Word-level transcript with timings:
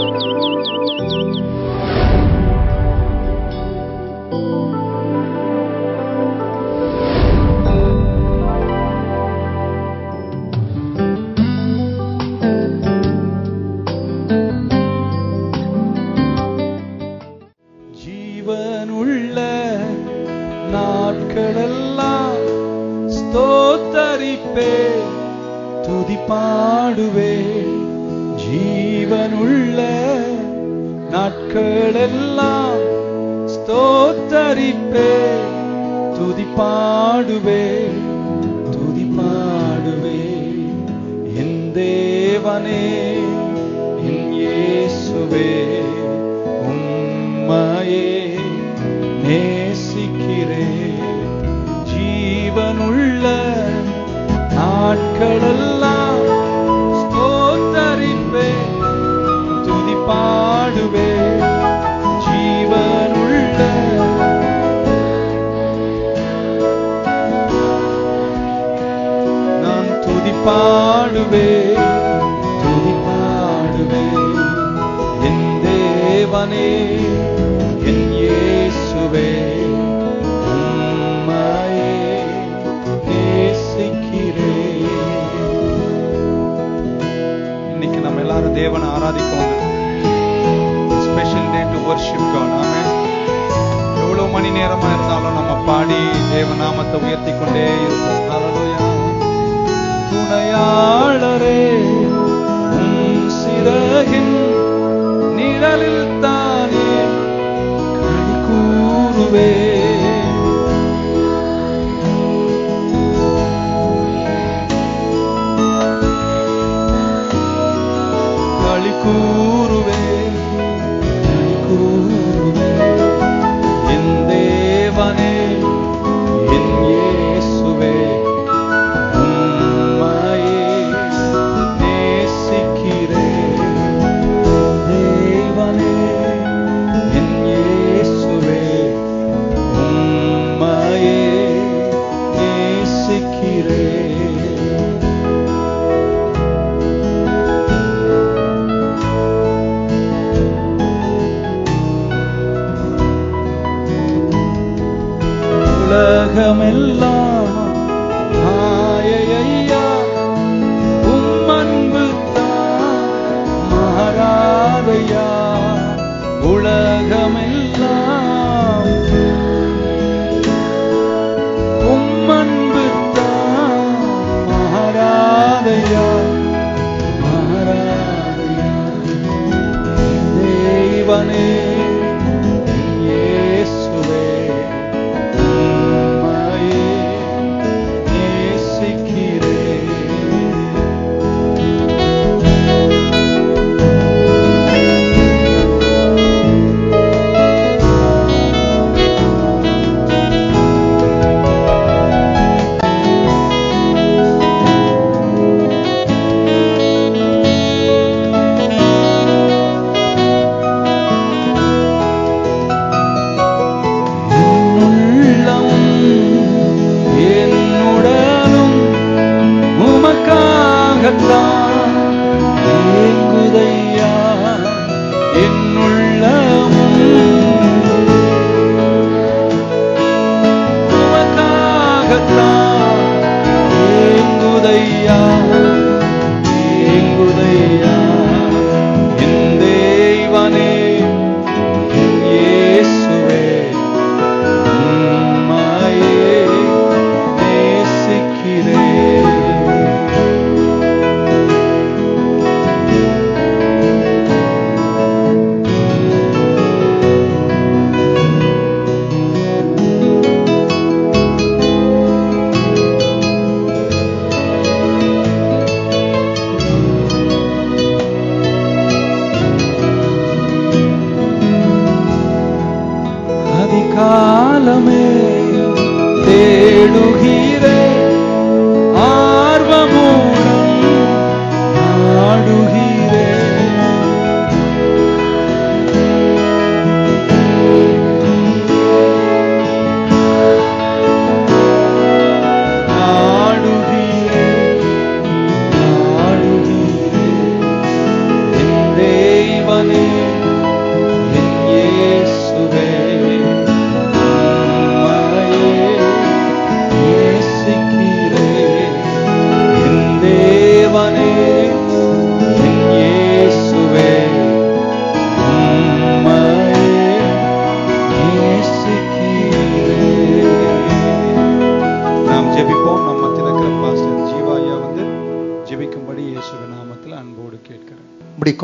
ஜீவனுள்ள 0.00 1.59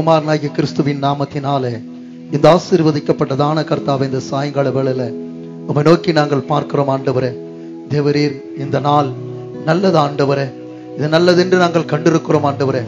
குமாரனாகிய 0.07 0.49
கிறிஸ்துவின் 0.57 1.01
நாமத்தினாலே 1.05 1.71
இந்த 2.35 2.45
ஆசீர்வதிக்கப்பட்டதான 2.57 3.63
கர்த்தாவை 3.71 4.05
இந்த 4.09 4.21
சாயங்கால 4.27 4.69
வேளையில 4.77 5.05
உம்மை 5.69 5.83
நோக்கி 5.89 6.11
நாங்கள் 6.19 6.43
பார்க்கிறோம் 6.51 6.91
ஆண்டவரே. 6.95 7.31
தேவரீர் 7.93 8.37
இந்த 8.65 8.79
நாள் 8.85 9.09
நல்லது 9.65 9.99
ஆண்டவரே. 9.99 10.47
இது 10.97 11.09
நல்லது 11.15 11.43
என்று 11.45 11.59
நாங்கள் 11.65 11.89
கண்டிருக்கிறோம் 11.93 12.47
ஆண்டவரே. 12.51 12.83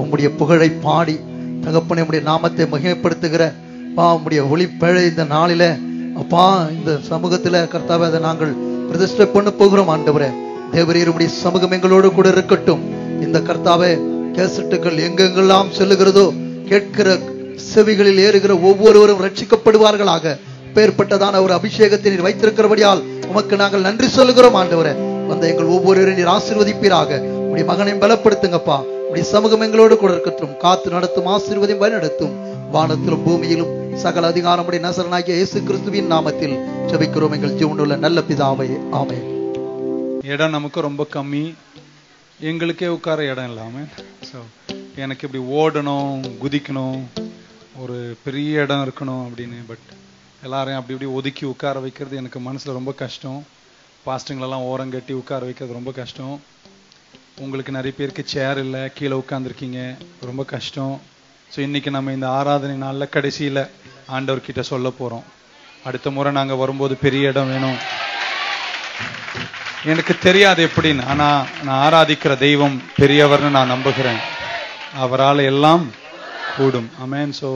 உம்முடைய 0.00 0.30
புகழை 0.40 0.68
பாடி 0.86 1.16
தகப்பனே 1.64 2.04
உம்முடைய 2.04 2.22
நாமத்தை 2.30 2.66
மகிமைப்படுத்துகிற 2.74 3.46
அப்பா 3.88 4.06
உம்முடைய 4.16 4.42
ஒளிப்பழை 4.54 5.04
இந்த 5.10 5.26
நாளில 5.36 5.64
அப்பா 6.22 6.44
இந்த 6.78 6.98
சமூகத்துல 7.10 7.64
கர்த்தாவை 7.74 8.06
அதை 8.10 8.20
நாங்கள் 8.28 8.54
பிரதிஷ்டை 8.88 9.26
பண்ண 9.26 9.50
போகிறோம் 9.50 9.92
ஆண்டவரே. 9.96 10.30
தேவரீர் 10.72 11.26
சமூகம் 11.26 11.76
எங்களோடு 11.78 12.10
கூட 12.18 12.28
இருக்கட்டும். 12.28 12.82
இந்த 13.26 13.40
கர்த்தாவே 13.50 13.92
கேசட்டுகள் 14.38 15.04
எங்கெங்கெல்லாம் 15.08 15.76
செல்லுகிறதோ 15.78 16.26
கேட்கிற 16.70 17.08
செவிகளில் 17.72 18.20
ஏறுகிற 18.26 18.52
ஒவ்வொருவரும் 18.68 19.22
ரட்சிக்கப்படுவார்களாக 19.24 20.34
பேர்பட்டதான 20.76 21.40
ஒரு 21.44 21.52
அபிஷேகத்தை 21.58 22.10
நீர் 22.12 22.26
வைத்திருக்கிறபடியால் 22.26 23.02
உமக்கு 23.30 23.54
நாங்கள் 23.60 23.86
நன்றி 23.86 24.08
சொல்லுகிறோம் 24.16 24.56
ஆண்டவரே. 24.60 24.94
வந்த 25.28 25.44
எங்கள் 25.50 25.72
ஒவ்வொருவரையும் 25.74 26.18
நீர் 26.20 26.32
ஆசீர்வதிப்பீராக. 26.36 27.20
உடைய 27.50 27.64
மகனையும் 27.70 28.02
பலப்படுத்துங்கப்பா. 28.04 28.78
உடைய 29.08 29.24
சமூகம் 29.32 29.64
எங்களோடு 29.66 29.94
கூட 30.02 30.10
இருக்கட்டும். 30.16 30.56
காத்து 30.64 30.88
நடத்தும் 30.94 31.28
ஆசீர்வதியும் 31.34 31.82
வழிநடத்தும். 31.84 32.34
வானத்திலும் 32.74 33.24
பூமியிலும் 33.26 33.72
சகல 34.04 34.30
அதிகாரமுடைய 34.32 34.80
நசரனாகிய 34.86 35.34
இயேசு 35.40 35.58
கிறிஸ்துவின் 35.68 36.10
நாமத்தில் 36.14 36.56
ஜபிக்கிறோம். 36.90 37.36
எங்கள் 37.38 37.56
ஜீவனுள்ள 37.60 37.96
நல்ல 38.06 38.20
பிதாவை 38.30 38.68
ஆமே 39.00 39.20
இடம் 40.32 40.54
நமக்கு 40.56 40.80
ரொம்ப 40.88 41.02
கம்மி. 41.16 41.44
எங்களுக்கே 42.50 42.88
உட்கார 42.96 43.24
இடம் 43.32 43.48
இல்லாமல் 43.50 43.88
ஸோ 44.30 44.38
எனக்கு 45.02 45.26
இப்படி 45.26 45.42
ஓடணும் 45.58 46.10
குதிக்கணும் 46.42 46.98
ஒரு 47.82 47.96
பெரிய 48.24 48.64
இடம் 48.64 48.82
இருக்கணும் 48.86 49.22
அப்படின்னு 49.26 49.56
பட் 49.70 49.86
எல்லாரையும் 50.46 50.80
அப்படி 50.80 50.94
இப்படி 50.96 51.10
ஒதுக்கி 51.18 51.44
உட்கார 51.52 51.80
வைக்கிறது 51.84 52.14
எனக்கு 52.20 52.40
மனசில் 52.46 52.76
ரொம்ப 52.78 52.92
கஷ்டம். 53.00 53.40
பாஸ்ட்டுங்களெல்லாம் 54.06 54.66
ஓரம் 54.70 54.92
கட்டி 54.94 55.12
உட்கார 55.20 55.40
வைக்கிறது 55.48 55.76
ரொம்ப 55.78 55.92
கஷ்டம். 56.00 56.34
உங்களுக்கு 57.44 57.72
நிறைய 57.76 57.92
பேருக்கு 57.96 58.24
சேர் 58.34 58.60
இல்லை 58.64 58.82
கீழே 58.98 59.16
உட்காந்துருக்கீங்க 59.22 59.80
ரொம்ப 60.28 60.44
கஷ்டம். 60.54 60.94
ஸோ 61.54 61.58
இன்னைக்கு 61.68 61.92
நம்ம 61.96 62.12
இந்த 62.18 62.28
ஆராதனை 62.38 62.76
நாளில் 62.84 63.12
கடைசியில் 63.16 63.62
ஆண்டவர்கிட்ட 64.16 64.64
சொல்ல 64.72 64.90
போகிறோம் 65.00 65.26
அடுத்த 65.88 66.10
முறை 66.10 66.32
நாங்கள் 66.38 66.60
வரும்போது 66.62 66.96
பெரிய 67.06 67.32
இடம் 67.32 67.50
வேணும். 67.54 67.78
எனக்கு 69.92 70.14
தெரியாது 70.18 70.68
எப்படின்னு 70.68 71.02
ஆனால் 71.14 71.48
நான் 71.66 71.82
ஆராதிக்கிற 71.86 72.34
தெய்வம் 72.46 72.78
பெரியவர்னு 73.00 73.56
நான் 73.58 73.74
நம்புகிறேன். 73.74 74.22
அவரால் 75.02 75.38
எல்லாம் 75.38 75.84
கூடும். 76.56 76.88
Amen 77.04 77.32
so 77.40 77.48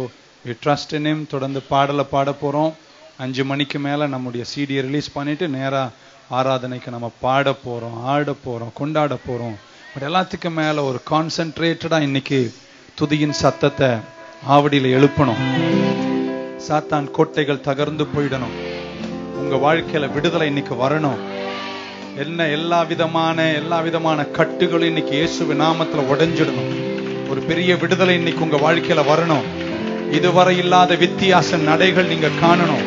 we 0.44 0.52
trust 0.64 0.94
in 0.98 1.26
தொடர்ந்து 1.32 1.60
பாடலை 1.68 2.04
பாட 2.12 2.32
போகிறோம் 2.32 2.72
அஞ்சு 3.24 3.44
மணிக்கு 3.44 3.78
மேலே 3.78 4.06
நம்முடைய 4.06 4.44
சிடியை 4.52 4.80
ரிலீஸ் 4.86 5.08
பண்ணிவிட்டு 5.16 5.46
நேராக 5.48 5.94
ஆராதனைக்கு 6.38 6.88
நம்ம 6.94 7.10
பாட 7.20 7.52
போகிறோம் 7.52 8.04
ஆட 8.04 8.32
போகிறோம் 8.44 8.72
கொண்டாட 8.80 9.16
போகிறோம் 9.26 9.56
பட் 9.92 10.06
எல்லாத்துக்கும் 10.08 10.58
மேலே 10.60 10.80
ஒரு 10.90 11.00
கான்சென்ட்ரேட்டடாக 11.10 12.06
இன்னைக்கு 12.08 12.40
துதியின் 13.00 13.38
சத்தத்தை 13.42 13.90
ஆவடியில் 14.54 14.94
எழுப்பணும். 14.98 15.40
சாத்தான் 16.68 17.10
கோட்டைகள் 17.10 17.64
தகர்ந்து 17.68 18.06
போயிடணும். 18.14 18.56
உங்கள் 19.40 19.64
வாழ்க்கையில் 19.66 20.12
விடுதலை 20.16 20.46
இன்னைக்கு 20.46 20.74
வரணும். 20.74 21.18
என்ன 22.24 22.46
எல்லா 22.48 22.82
விதமான 22.82 23.52
எல்லா 23.52 23.80
விதமான 23.80 24.26
கட்டுகளும் 24.38 24.90
இன்னைக்கு 24.92 25.14
இயேசு 25.16 25.44
விநாமத்தில் 25.44 26.08
உடைஞ்சிடணும். 26.12 26.87
ஒரு 27.28 27.40
பெரிய 27.40 27.76
விடுதலை 27.76 28.14
இன்னைக்கு 28.14 28.48
உங்க 28.48 28.56
வாழ்க்கையில 28.56 28.98
வரணும். 28.98 29.44
இதுவரை 30.12 30.58
இல்லாத 30.58 30.94
வித்தியாச 30.94 31.56
நடைகள் 31.56 32.06
நீங்க 32.06 32.26
காணணும். 32.26 32.84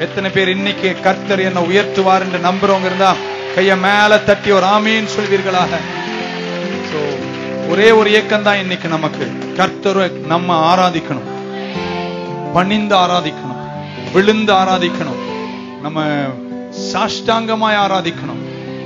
எத்தனை 0.00 0.30
பேர் 0.30 0.48
இன்னைக்கு 0.48 0.96
கர்த்தர் 1.02 1.40
என்ன 1.40 1.60
உயர்த்துவார் 1.60 2.20
என்று 2.20 2.38
நம்புறவங்க 2.38 2.84
இருந்தா 2.84 3.14
கைய 3.56 3.76
மேல 3.76 4.18
தட்டி 4.18 4.50
ஒரு 4.50 4.66
ஆமீன் 4.66 5.08
சொல்வீர்களாக. 5.16 5.68
ஒரே 7.68 7.90
ஒரு 7.90 8.10
இயக்கம் 8.10 8.42
தான் 8.42 8.58
இன்னைக்கு 8.58 8.88
நமக்கு. 8.88 9.24
கர்த்தரை 9.56 10.10
நம்ம 10.10 10.74
ஆராதிக்கணும். 10.74 11.28
பணிந்து 12.52 12.96
ஆராதிக்கணும். 12.96 13.62
விழுந்து 14.12 14.52
ஆராதிக்கணும். 14.52 15.22
நம்ம 15.82 16.04
சாஷ்டாங்கமாய் 16.92 17.80
ஆராதிக்கணும். 17.86 18.42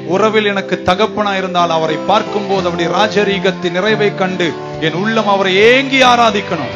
உறவில் 0.06 0.44
எனக்கு 0.44 0.82
தகப்பனா 0.84 1.36
இருந்தால் 1.36 1.70
அவரை 1.70 1.96
பார்க்கும்போது 2.06 2.68
அப்படி 2.68 2.88
ராஜரீகத்தின் 2.88 3.70
நிறைவை 3.70 4.14
கண்டு 4.14 4.52
என் 4.86 4.98
உள்ளம் 5.02 5.30
அவரை 5.34 5.52
ஏங்கி 5.70 6.00
ஆராதிக்கணும் 6.10 6.74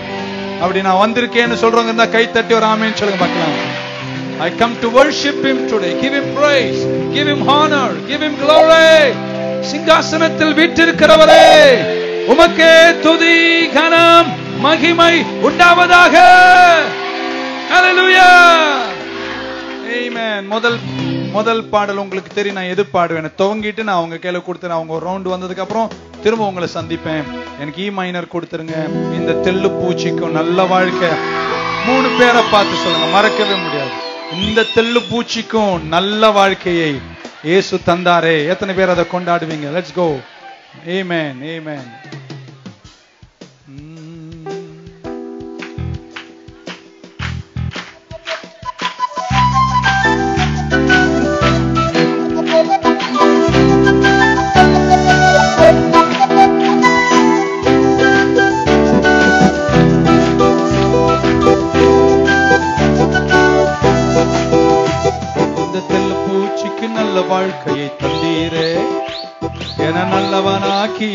அப்படி 0.62 0.80
நான் 0.86 1.02
வந்திருக்கேன்னு 1.02 1.62
சொல்றவங்க 1.62 1.90
இருந்தா 1.90 2.08
கை 2.14 2.24
தட்டி 2.28 2.54
ஒரு 2.54 2.68
ஆமேன்னு 2.72 3.00
சொல்லுங்க 3.00 3.22
பார்க்கலாம் 3.24 3.56
I 4.38 4.50
come 4.60 4.74
to 4.80 4.88
worship 4.90 5.36
him 5.48 5.58
today. 5.68 5.90
Give 6.00 6.14
him 6.18 6.28
praise. 6.34 6.80
Give 7.14 7.28
him 7.32 7.42
honor. 7.48 7.90
Give 8.08 8.22
him 8.26 8.34
glory. 8.36 8.88
சிங்காசனத்தில் 9.68 10.56
வீற்றிருக்கிறவரே 10.58 11.44
உமக்கே 12.32 12.74
துதி 13.04 13.36
கனம் 13.76 14.30
மகிமை 14.64 15.14
உண்டாவதாக 15.48 16.16
Hallelujah. 17.72 18.91
முதல் 20.52 20.78
முதல் 21.36 21.62
பாடல் 21.72 22.00
உங்களுக்கு 22.02 22.30
தெரியும். 22.34 22.56
நான் 22.58 22.72
எது 22.74 22.82
பாடுவேன் 22.94 23.28
துவங்கிட்டு 23.40 23.82
நான் 23.88 23.98
அவங்க 24.00 24.16
கையில 24.22 24.40
கொடுத்துறேன் 24.46 24.78
அவங்க 24.78 24.94
ரவுண்ட் 25.06 25.28
வந்ததுக்கு 25.32 25.64
அப்புறம் 25.64 25.92
திரும்ப 26.24 26.48
உங்களை 26.50 26.68
சந்திப்பேன். 26.74 27.24
எனக்கு 27.62 27.80
e 27.82 27.88
இ 27.88 27.94
மைனர் 27.98 28.32
கொடுத்துருங்க. 28.34 28.76
இந்த 29.18 29.32
தெள்ளு 29.46 29.68
பூச்சிக்கும் 29.78 30.36
நல்ல 30.38 30.64
வாழ்க்கை. 30.74 31.10
மூணு 31.86 32.08
பேரை 32.18 32.42
பார்த்து 32.54 32.82
சொல்லுங்க. 32.82 33.08
மறக்கவே 33.16 33.56
முடியாது. 33.64 33.92
இந்த 34.44 34.66
தெள்ளு 34.76 35.02
பூச்சிக்கும் 35.10 35.74
நல்ல 35.96 36.30
வாழ்க்கையை 36.40 36.92
இயேசு 37.50 37.80
தந்தாரே. 37.90 38.36
எத்தனை 38.54 38.74
பேர் 38.80 38.94
அதை 38.94 39.06
கொண்டாடுவீங்க? 39.14 39.68
லெட்ஸ் 39.76 39.96
கோ 40.00 40.08
ஏமேன் 40.96 41.40
ஏமேன் 41.54 41.88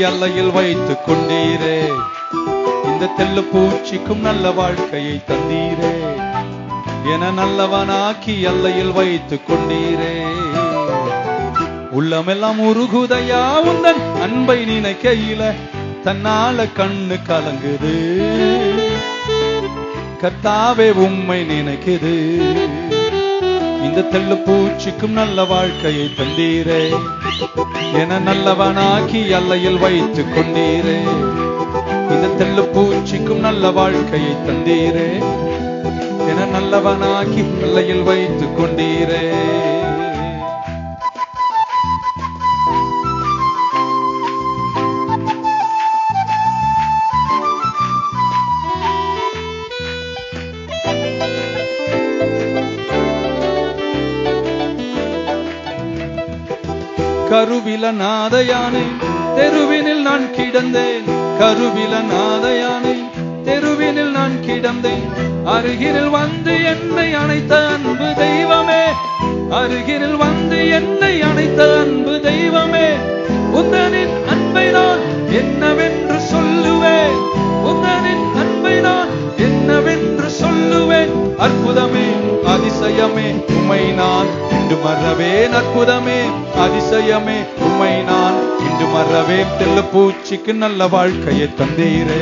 அல்லையில் 0.03 0.51
வைத்துக் 0.51 1.09
கொண்டீரே. 1.09 1.79
இந்த 2.85 3.05
தெள்ளு 3.05 3.41
பூச்சிக்கும் 3.41 4.19
நல்ல 4.19 4.51
வாழ்க்கையை 4.51 5.21
தந்தீரே. 5.27 6.15
என 7.13 7.31
நல்லவனாக்கி 7.31 8.47
அல்லையில் 8.47 8.93
வைத்துக் 8.93 9.51
கொண்டீரே. 9.51 10.25
உள்ளமெல்லாம் 11.91 12.61
உருகுதையா 12.61 13.43
உந்தன் 13.65 14.21
அன்பை 14.21 14.63
நினைக்கையில 14.63 15.53
தன்னால 16.03 16.67
கண்ணு 16.77 17.19
கலங்குது. 17.27 17.95
கத்தாவே 20.21 20.91
உம்மை 20.91 21.41
நினைக்குது. 21.41 22.39
இந்த 23.83 24.07
தெல்லு 24.11 24.43
பூச்சிக்கும் 24.43 25.11
நல்ல 25.11 25.43
வாழ்க்கையை 25.43 26.09
தந்தீரே. 26.17 26.97
என 27.93 28.19
நல்லவனாக்கி 28.19 29.33
அல்லையில் 29.33 29.79
வைத்துக் 29.79 30.27
கொண்டீரே. 30.35 30.99
இந்த 32.09 32.27
தெல்லு 32.37 32.63
பூச்சிக்கும் 32.73 33.39
நல்ல 33.39 33.71
வாழ்க்கையை 33.71 34.31
தந்தீரே. 34.31 35.23
என 36.27 36.59
நல்லவனாக்கி 36.59 37.45
அல்லையில் 37.63 38.03
வைத்துக் 38.03 38.59
கொண்டீரே. 38.59 39.56
கருவில 57.87 58.03
நாதையானே 58.03 58.85
தெருவினில் 59.35 60.01
நான் 60.01 60.25
கிடந்தேன். 60.35 61.03
கருவில 61.39 61.93
நாதையானே 62.13 62.95
தெருவினில் 63.45 64.11
நான் 64.11 64.39
கிடந்தேன். 64.45 65.05
அருகினில் 65.45 66.09
வந்து 66.09 66.51
என்னை 66.63 67.13
அணைத்த 67.13 67.67
அன்பு 67.67 68.13
தெய்வமே. 68.15 68.83
அருகினில் 69.49 70.15
வந்து 70.15 70.69
என்னை 70.69 71.21
அணைத்த 71.21 71.79
அன்பு 71.79 72.19
தெய்வமே. 72.19 72.87
உந்தனின் 73.53 74.25
அன்பை 74.29 74.71
நான் 74.71 74.99
என்னவென்று 75.31 76.19
சொல்லுவேன். 76.33 77.17
உந்தனின் 77.65 78.25
அன்பை 78.35 78.79
நான் 78.79 79.07
என்னவென்று 79.37 80.27
சொல்லுவேன். 80.41 81.11
அற்புதமே 81.37 82.07
அதிசயமே 82.45 83.45
உமை 83.47 83.91
நான் 83.91 84.45
மறவேன். 84.83 85.51
அற்புதமே 85.51 86.19
அதிசயமே 86.57 87.65
உம்மை 87.79 88.03
நான் 88.03 88.59
இன்று 88.59 88.85
மறவே 88.85 89.43
தெல்ல 89.59 89.83
பூச்சிக்கு 89.93 90.53
நல்ல 90.53 90.87
வாழ்க்கையை 90.87 91.49
தந்தீரே. 91.57 92.21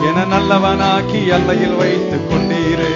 என 0.00 0.24
நல்லவனாக்கி 0.36 1.20
அல்லையில் 1.36 1.76
வைத்துக் 1.76 2.30
கொண்டீரே. 2.30 2.90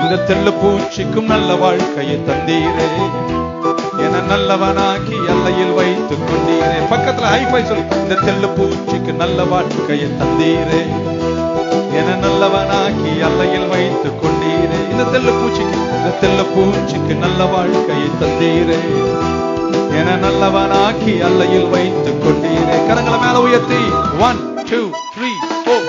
இந்த 0.00 0.24
தெல்ல 0.28 0.52
பூச்சிக்கும் 0.60 1.24
நல்ல 1.24 1.54
வாழ்க்கையை 1.54 2.16
தந்தீரே. 2.16 2.88
என 3.98 4.16
நல்லவனாக்கி 4.30 5.16
எல்லையில் 5.28 5.72
வைத்துக் 5.72 6.24
கொண்டீரே. 6.26 6.78
பக்கத்துல 6.90 7.30
ஹைஃபை 7.34 7.64
சொல்லி. 7.64 7.82
இந்த 7.96 8.14
தெல்லு 8.14 8.48
பூச்சிக்கு 8.56 9.12
நல்ல 9.12 9.44
வாழ்க்கையை 9.44 10.08
தந்தீரே. 10.08 10.82
என 11.98 12.26
நல்லவனாக்கி 12.26 13.18
எல்லையில் 13.18 13.68
வைத்துக் 13.68 14.24
கொண்டீரே. 14.24 14.90
இந்த 14.90 15.02
தெல்லு 15.02 15.32
பூச்சிக்கு 15.40 15.78
இந்த 15.96 16.12
தெல்லு 16.20 16.46
பூச்சிக்கு 16.54 17.14
நல்ல 17.14 17.44
வாழ்க்கையை 17.44 18.08
தந்தீரே. 18.20 19.08
என 19.98 20.16
நல்லவனாக்கி 20.16 21.14
அல்லையில் 21.20 21.70
வைத்துக் 21.70 22.22
கொண்டீரே. 22.22 22.76
கரங்களை 22.88 23.18
மேல 23.20 23.40
உயர்த்தி. 23.40 23.80
ஒன் 24.20 24.40
டூ 24.70 24.90
த்ரீ 25.14 25.30
ஃபோர் 25.64 25.88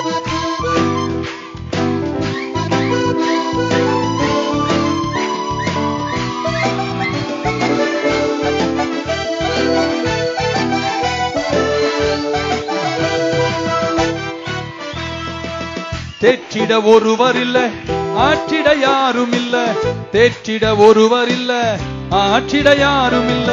தேற்றிட 16.21 16.83
ஒருவர் 16.83 17.35
இல்ல 17.35 17.69
ஆற்றிட 18.17 18.79
யாரும் 18.79 19.31
இல்ல. 19.31 19.73
தேற்றிட 20.11 20.77
ஒருவர் 20.77 21.27
இல்ல. 21.27 21.77
ஆற்றிட 22.11 22.77
யாரும் 22.77 23.29
இல்ல 23.29 23.51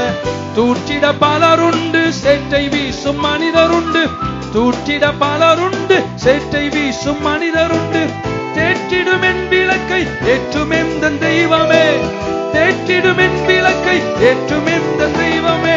தூற்றிட 0.56 1.14
பலருண்டு 1.20 2.12
சேற்றை 2.12 2.68
வீசும் 2.68 3.20
மனிதருண்டு. 3.20 4.02
தூற்றிட 4.54 5.12
பலருண்டு 5.18 6.04
சேற்றை 6.14 6.68
வீசும் 6.68 7.22
மனிதருண்டு. 7.22 8.02
தேற்றிடும் 8.56 9.22
என் 9.22 9.48
விளக்கை 9.48 10.06
ஏற்றும் 10.26 10.70
எந்த 10.70 11.08
தெய்வமே. 11.08 11.84
தேற்றிடும் 12.52 13.18
என் 13.18 13.46
விளக்கை 13.46 13.96
ஏற்றும் 14.20 14.66
எந்த 14.66 15.06
தெய்வமே. 15.18 15.76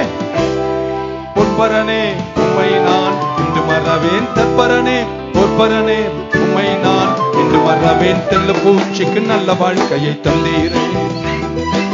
பொற்பரனே 1.35 2.03
உம்மை 2.35 2.69
நான் 2.87 3.15
இன்று 3.37 3.61
மறவேன் 3.69 4.27
தற்பரனே. 4.35 4.99
பொற்பரனே 5.33 5.99
உம்மை 6.33 6.69
நான் 6.83 7.15
இன்று 7.33 7.59
மறவேன். 7.59 8.21
தெல்லு 8.29 8.55
பூச்சிக்கு 8.63 9.21
நல்ல 9.21 9.53
வாழ்க்கையை 9.53 10.19
தந்தீரே. 10.23 10.83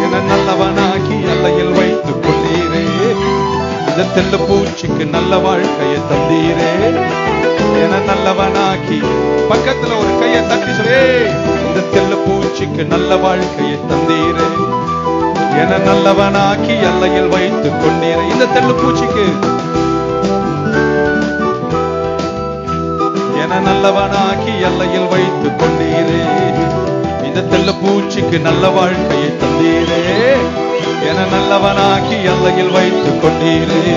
என 0.01 0.19
நல்ல 0.19 0.46
இந்த 3.97 4.09
தெல்லு 4.15 4.37
பூச்சிக்கு 4.47 5.05
நல்ல 5.09 5.37
வாழ்க்கையை 5.37 5.99
தந்தீரே. 6.09 6.71
என 7.83 7.99
நல்லவனாக்கி 8.09 8.97
பக்கத்துல 9.49 9.97
ஒரு 9.99 10.19
கையை 10.19 10.47
தட்டி 10.47 10.71
சொல்லே 10.73 11.29
இந்த 11.65 11.79
தெல்லு 11.93 12.17
பூச்சிக்கு 12.25 12.85
நல்ல 12.85 13.15
வாழ்க்கையை 13.15 13.77
தந்தீரே. 13.89 14.49
என 15.61 15.77
நல்லவனாக்கி 15.77 16.81
எல்லையில் 16.89 17.27
வைத்துக் 17.27 17.81
கொண்டீரே. 17.81 18.31
இந்த 18.31 18.45
தெல்லு 18.45 18.75
பூச்சிக்கு. 18.81 19.25
என 23.41 23.59
நல்லவனாக்கி 23.59 24.61
எல்லையில் 24.61 25.07
வைத்துக் 25.07 25.59
கொண்டீரே. 25.59 26.21
இந்த 27.23 27.39
தெல்லு 27.39 27.73
பூச்சிக்கு 27.81 28.41
நல்ல 28.41 28.67
வாழ்க்கையை 28.67 29.29
தந்தீரே. 29.41 30.36
என 31.03 31.19
நல்லவனாக்கி 31.25 32.23
எல்லையில் 32.23 32.71
வைத்துக் 32.71 33.23
கொண்டீரே. 33.23 33.95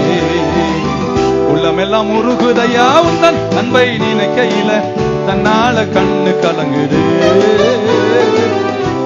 உள்ளமெல்லாம் 1.48 2.10
உருகுதையா? 2.10 2.86
உந்தன் 3.02 3.56
அன்பை 3.56 3.88
நினைக்கையில 3.88 4.82
தன்னால 5.26 5.84
கண்ணு 5.84 6.34
கலங்குது. 6.38 7.02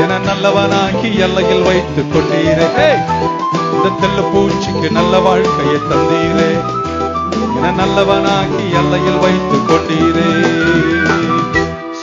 என 0.00 0.18
நல்லவனாக்கி 0.18 1.18
எல்லையில் 1.18 1.62
வைத்துக் 1.62 2.14
கொண்டீரே. 2.14 2.94
இந்த 3.72 3.88
தெல்ல 4.00 4.20
பூச்சிக்கு 4.34 4.90
நல்ல 4.90 5.18
வாழ்க்கையை 5.18 5.76
தந்தீரே. 5.76 6.76
என 7.56 7.84
நல்லவனாக்கி 7.84 8.70
எல்லையில் 8.72 9.18
வைத்துக் 9.18 9.70
கொண்டீரே. 9.70 10.67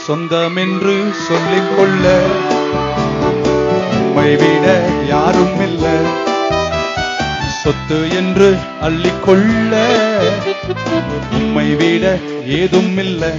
சொந்தம் 0.06 0.56
என்று 0.56 0.94
சொல்லிக் 1.26 1.70
கொள்ள 1.70 2.04
உம்மை 3.88 4.30
விட 4.34 4.66
யாரும் 5.08 5.60
இல்லை 5.60 5.96
சொத்து 7.60 7.98
என்று 8.16 8.48
அள்ளிக்கொள்ள 8.82 9.72
உம்மை 11.38 11.68
விட 11.74 12.04
ஏதும் 12.58 12.96
இல்லை 12.98 13.32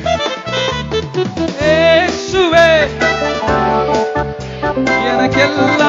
எனக்கெல்லாம் 5.08 5.87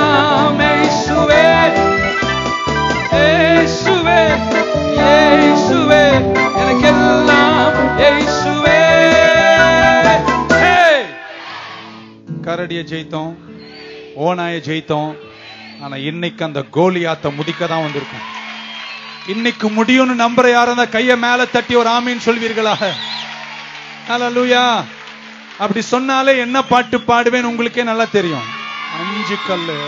கரடியை 12.58 12.82
ஜெயித்தோம்? 12.90 13.32
ஓனாயை 14.24 14.60
ஜெயித்தோம். 14.68 15.10
ஆனா 15.82 15.96
இன்னைக்கு 16.10 16.42
அந்த 16.46 16.60
கோலியாத்த 16.76 17.30
முடிக்க 17.36 17.60
தான் 17.72 17.84
வந்திருக்கும். 17.84 18.24
இன்னைக்கு 19.34 19.66
முடியும்னு 19.76 20.16
நம்புற 20.22 20.46
யாரும் 20.52 20.76
அந்த 20.76 20.86
கையை 20.96 21.16
மேல 21.26 21.46
தட்டி 21.54 21.76
ஒரு 21.82 21.90
ஆமின்னு 21.96 22.26
சொல்வீர்களாக? 22.28 22.90
லூயா 24.36 24.64
அப்படி 25.62 25.80
சொன்னாலே 25.92 26.34
என்ன 26.44 26.64
பாட்டு 26.72 26.98
பாடுவேன் 27.08 27.50
உங்களுக்கே 27.50 27.88
நல்லா 27.90 28.08
தெரியும். 28.18 28.46
அஞ்சு 29.00 29.38
கல்லு. 29.48 29.78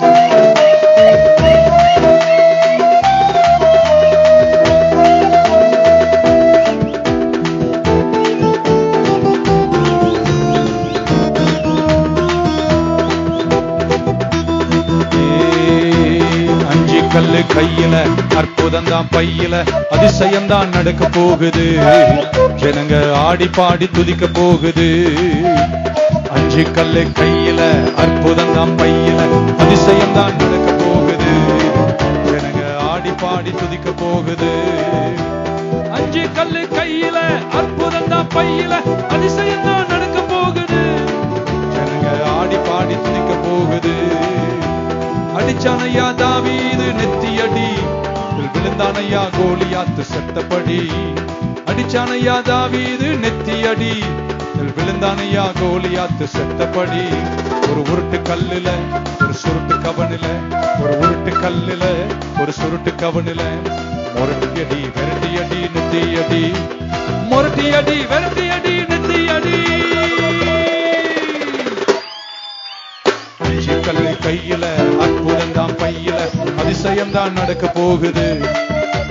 Thank 0.00 0.32
you. 0.32 0.47
கையில 17.58 17.96
அற்புதம் 18.40 18.88
தான் 18.90 19.08
பையில 19.14 19.54
அதிசயம் 19.94 20.48
தான் 20.50 20.68
நடக்க 20.74 21.04
போகுது. 21.16 21.64
ஜனங்க 22.60 22.94
ஆடி 23.22 23.48
பாடி 23.56 23.86
துதிக்க 23.96 24.26
போகுது. 24.38 24.86
அஞ்சு 26.36 26.62
கல்லு 26.76 27.02
கையில 27.18 27.60
அற்புதம் 28.02 28.52
தான் 28.56 28.74
பையில 28.80 29.20
அதிசயம் 29.64 30.14
தான் 30.18 30.36
நடக்க 30.42 30.68
போகுது. 30.84 31.32
ஜனங்க 32.28 32.62
ஆடி 32.92 33.14
பாடி 33.22 33.54
துதிக்க 33.60 33.94
போகுது. 34.02 34.52
அஞ்சு 35.98 36.24
கல்லு 36.38 36.62
கையில 36.76 37.18
அற்புதம் 37.60 38.10
தான் 38.14 38.30
பையில 38.36 38.72
அதிசயம் 39.16 39.66
தான் 39.68 39.88
நடக்க 39.94 40.18
போகுது. 40.34 40.80
ஜனங்க 41.74 42.06
ஆடி 42.38 42.60
பாடி 42.70 42.96
துதிக்க 43.06 43.32
போகுது. 43.48 43.96
அடிச்சானையா 45.48 46.14
தாவீது 46.14 46.92
நெத்தியடி. 46.92 47.68
விழுந்தானையா 48.54 49.20
கோலியாத்து 49.38 50.00
செத்தபடி. 50.00 50.90
அடிச்சானையா 51.66 52.42
தாவீது 52.42 53.06
நெத்தியடி. 53.06 54.02
விழுந்தானையா 54.58 55.44
கோலியாத்து 55.60 56.26
செத்தபடி. 56.26 57.04
ஒரு 57.70 57.82
உருட்டு 57.82 58.18
கல்லுல 58.18 58.68
ஒரு 59.22 59.34
சுருட்டு 59.34 59.78
கவனில. 59.78 60.26
ஒரு 60.82 60.98
உருட்டு 60.98 61.30
கல்லுல 61.30 61.84
ஒரு 62.40 62.52
சுருட்டு 62.52 62.94
கவனில. 62.94 63.42
முரட்டியடி 64.14 64.92
அடி 65.38 65.64
நெத்தியடி. 65.64 66.52
முரட்டியடி 67.30 67.96
நெத்தி 67.96 68.08
விரட்டி 68.08 68.47
தான் 77.18 77.36
நடக்க 77.38 77.66
போகுது. 77.78 78.26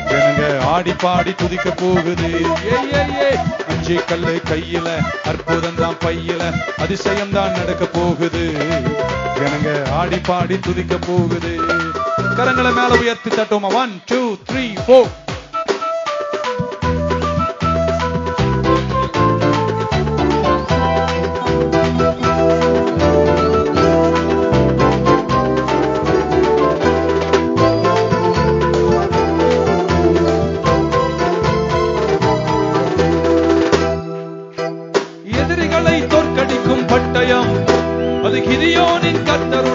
ஜனங்க 0.09 0.43
ஆடி 0.73 0.93
பாடி 1.03 1.31
துதிக்க 1.41 1.67
போகுது. 1.81 2.29
அஞ்சு 3.71 3.95
கல்லு 4.09 4.35
கையில 4.49 4.87
அற்புதம் 5.29 5.79
தான் 5.81 5.97
பையில 6.03 6.41
அதிசயம் 6.83 7.33
தான் 7.37 7.55
நடக்க 7.59 7.85
போகுது. 7.97 8.43
ஜனங்க 9.39 9.69
ஆடி 9.99 10.19
பாடி 10.29 10.57
துதிக்க 10.67 10.95
போகுது. 11.09 11.53
கரங்களை 12.39 12.71
மேல 12.79 12.91
உயர்த்தி 13.03 13.29
தட்டோமா 13.29 13.69
one 13.81 13.93
two 14.11 14.21
three 14.49 14.65
four 14.85 15.09
What 39.37 39.51
the 39.51 39.66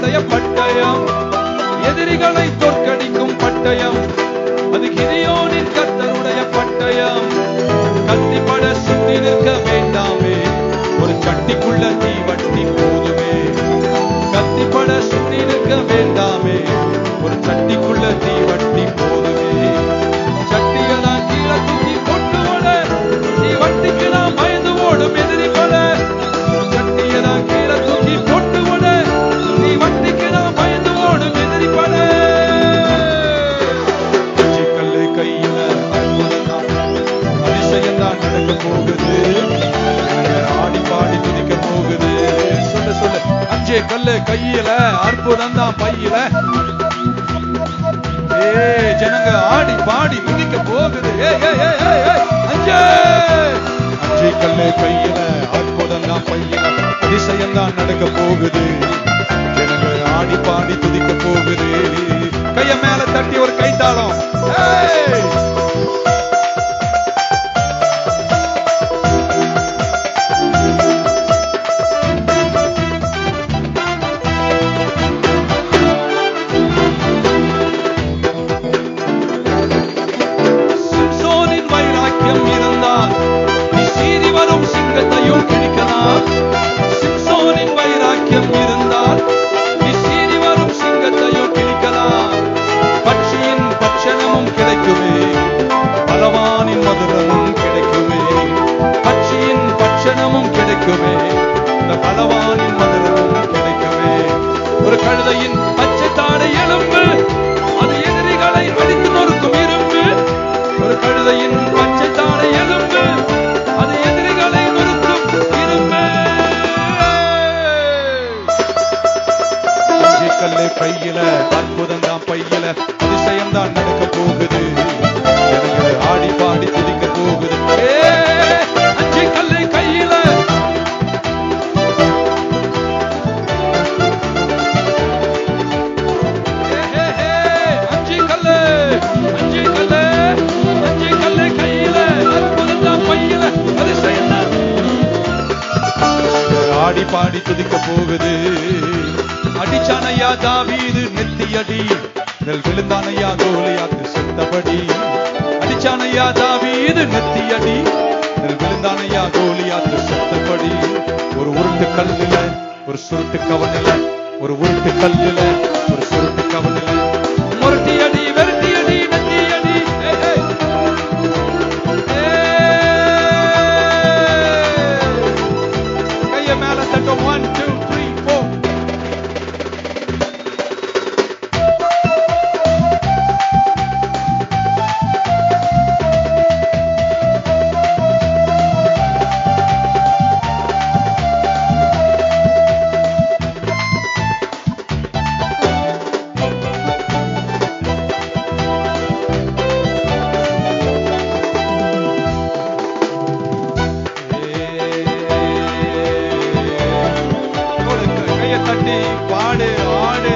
தட்டி 208.73 208.99
பாடு 209.31 209.67
ஆடு. 210.03 210.35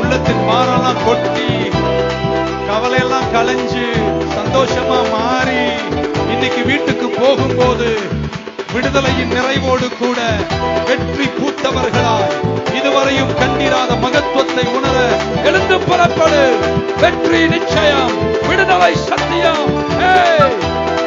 உள்ளத்தின் 0.00 0.42
மாறெல்லாம் 0.48 1.00
கொட்டி 1.06 1.46
கவலையெல்லாம் 2.68 3.30
களைஞ்சு 3.32 3.86
சந்தோஷமா 4.34 4.98
மாறி 5.14 5.62
இன்னைக்கு 6.34 6.62
வீட்டுக்கு 6.70 7.08
போகும்போது 7.18 7.88
விடுதலையின் 8.74 9.34
நிறைவோடு 9.36 9.88
கூட 9.98 10.20
வெற்றி 10.88 11.26
பூத்தவர்களாய் 11.38 12.30
இதுவரையும் 12.78 13.34
கண்டிராத 13.40 13.92
மகத்துவத்தை 14.04 14.64
உணர 14.78 14.96
எழுந்து 15.44 15.78
புறப்படு. 15.88 16.42
வெற்றி 17.02 17.42
நிச்சயம் 17.54 18.14
விடுதலை 18.48 18.92
சத்தியம். 19.08 19.66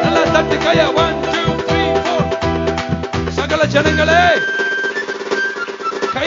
நல்லா 0.04 0.24
தட்டு 0.36 0.58
கையா 0.66 0.88
ஒன் 1.04 1.20
டூ 1.28 1.44
த்ரீ 1.68 1.84
ஃபோர் 1.98 2.30
சகல 3.40 3.64
ஜனங்களே 3.76 4.22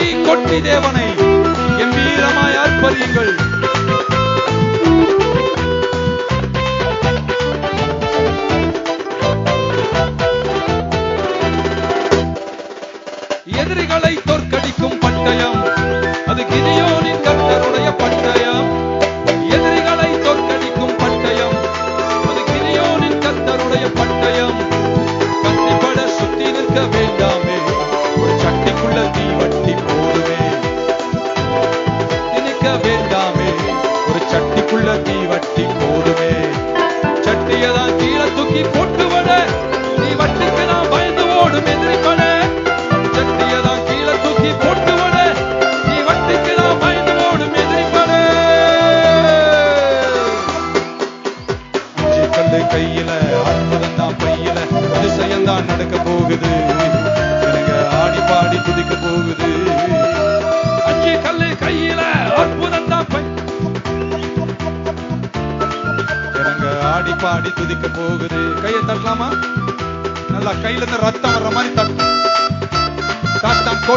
கை 0.01 0.21
கொட்டி 0.21 0.61
தேவனை. 0.61 1.07
எம்பீரமாய் 1.83 2.57
அர்ப்பரியுங்கள் 2.63 3.50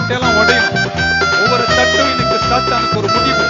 சாத்தான் 0.09 0.35
கோட்டையெல்லாம் 0.37 0.39
உடையும் 0.41 0.71
ஒவ்வொரு 1.43 1.65
தட்டும் 1.77 2.09
இன்னைக்கு 2.13 2.37
சாத்தானுக்கு 2.51 2.99
ஒரு 3.01 3.09
முடிவு. 3.15 3.45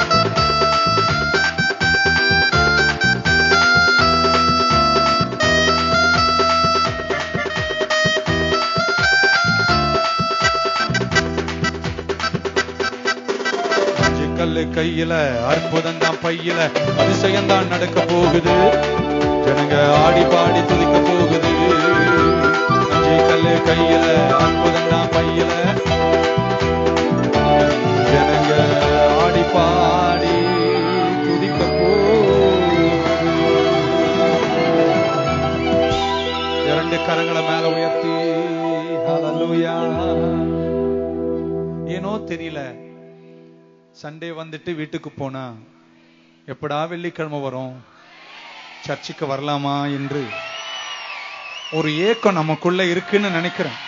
கல்லு 14.39 14.63
கையில 14.77 15.13
அற்புதம் 15.51 16.01
தான் 16.03 16.19
பையில. 16.23 16.59
அதிசயம் 17.03 17.49
தான் 17.51 17.69
நடக்க 17.73 18.01
போகுது. 18.11 18.55
ஜனங்க 19.47 19.75
ஆடி 20.03 20.25
பாடி 20.33 20.61
துதிக்க 20.71 20.97
போகுது. 21.09 21.53
கல்லு 23.29 23.55
கையில 23.69 24.05
அற்புதம் 24.45 24.91
தான் 24.93 25.09
பையில. 25.17 25.51
சண்டே 44.05 44.29
வந்துட்டு 44.39 44.75
வீட்டுக்கு 44.75 45.11
போனா 45.11 45.53
எப்படா 46.47 46.89
வெள்ளிக்கிழமை 46.89 47.41
வரும்? 47.41 47.85
சர்ச்சுக்கு 48.81 49.27
வரலாமா 49.27 49.83
என்று. 49.83 50.25
ஒரு 51.73 51.99
ஏக்கம் 51.99 52.35
நமக்குள்ள 52.35 52.85
இருக்குன்னு 52.85 53.31
நினைக்கிறேன். 53.31 53.79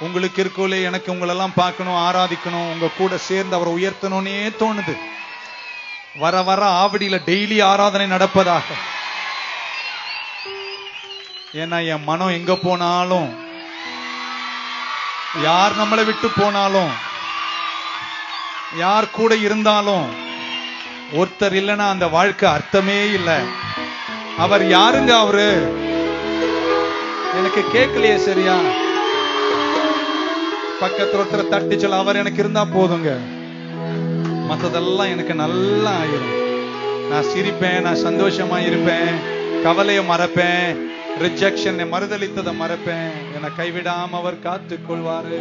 உங்களுக்கு 0.00 0.44
இருக்கோலே 0.44 0.82
எனக்கு 0.82 1.14
உங்களெல்லாம் 1.14 1.54
பார்க்கணும் 1.54 2.00
ஆராதிக்கணும் 2.06 2.72
உங்க 2.72 2.90
கூட 2.98 3.18
சேர்ந்து 3.18 3.56
அவரை 3.56 3.72
உயர்த்தணும்னே 3.76 4.36
தோணுது. 4.62 4.96
வர 6.16 6.42
வர 6.42 6.66
ஆவடியில 6.82 7.20
டெய்லி 7.30 7.62
ஆராதனை 7.62 8.16
நடப்பதாக. 8.16 8.64
ஏன்னா 11.52 11.86
என் 11.86 12.04
மனம் 12.04 12.36
எங்க 12.40 12.56
போனாலும் 12.56 13.44
யார் 15.42 15.78
நம்மளை 15.78 16.04
விட்டு 16.04 16.30
போனாலும் 16.36 17.05
யார் 18.74 19.10
கூட 19.10 19.36
இருந்தாலும் 19.36 20.04
ஒருத்தர் 21.14 21.52
இல்லைன்னா 21.52 21.88
அந்த 21.88 22.06
வாழ்க்கை 22.06 22.48
அர்த்தமே 22.48 23.12
இல்லை. 23.12 23.34
அவர் 24.38 24.62
யாருங்க 24.62 25.08
அவரு? 25.08 25.74
எனக்கு 27.34 27.64
கேட்கலையே 27.72 28.16
சரியா? 28.16 28.58
பக்கத்துல 30.80 31.22
ஒருத்தர் 31.22 31.48
தட்டி 31.48 31.78
சொல்ல 31.78 31.96
அவர் 31.96 32.16
எனக்கு 32.16 32.38
இருந்தா 32.38 32.64
போதுங்க. 32.64 33.18
மத்ததெல்லாம் 34.50 35.10
எனக்கு 35.10 35.34
நல்லா 35.34 35.90
ஆயிரும். 35.90 36.44
நான் 37.10 37.24
சிரிப்பேன் 37.24 37.80
நான் 37.80 38.04
சந்தோஷமா 38.04 38.66
இருப்பேன் 38.66 39.14
கவலையை 39.62 40.08
மறப்பேன். 40.08 40.95
ரிஜெக்ஷன் 41.24 41.78
மறுதளித்ததை 41.92 42.52
மறப்பேன். 42.60 43.12
என்னை 43.36 43.50
கைவிடாம 43.58 44.16
அவர் 44.20 44.42
காத்து 44.46 44.76
கொள்வாரு 44.88 45.38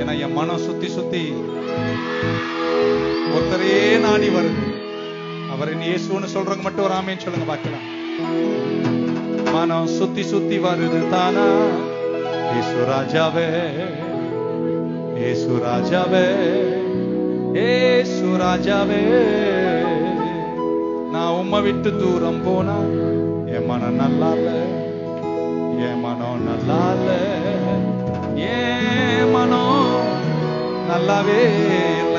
என 0.00 0.14
என் 0.24 0.36
மனம் 0.36 0.62
சுத்தி 0.66 0.88
சுத்தி 0.96 1.22
ஒருத்தரே 3.36 3.72
நாடி 4.04 4.28
வருது. 4.36 4.64
அவரை 5.54 5.74
இயேசுன்னு 5.88 6.28
சொல்றவங்க 6.34 6.64
மட்டும் 6.66 6.86
ஒரு 6.86 6.94
ஆமையு 6.98 7.24
சொல்லுங்க 7.24 7.46
பாக்கலாம் 7.52 7.86
மனம் 9.54 9.88
சுத்தி 9.98 10.22
சுத்தி 10.32 10.58
வருது 10.66 11.00
தானா? 11.14 11.46
இயேசு 12.52 12.78
ராஜாவே 12.92 13.48
இயேசு 15.20 15.50
ராஜாவே 15.66 16.26
இயேசு 17.58 18.28
ராஜாவே. 18.44 19.02
நான் 21.14 21.34
உம்மை 21.40 21.60
விட்டு 21.66 21.92
தூரம் 22.02 22.42
போனா 22.46 22.78
என் 23.56 23.68
மனம் 23.72 24.00
நல்லா 24.02 24.30
இல்லை. 24.38 24.56
என் 25.84 26.00
மனம் 26.00 26.42
நல்லா 26.48 26.78
இல்ல 26.96 27.10
என் 28.54 29.30
மனம் 29.30 30.10
நல்லாவே 30.88 31.38
இல்ல. 32.02 32.18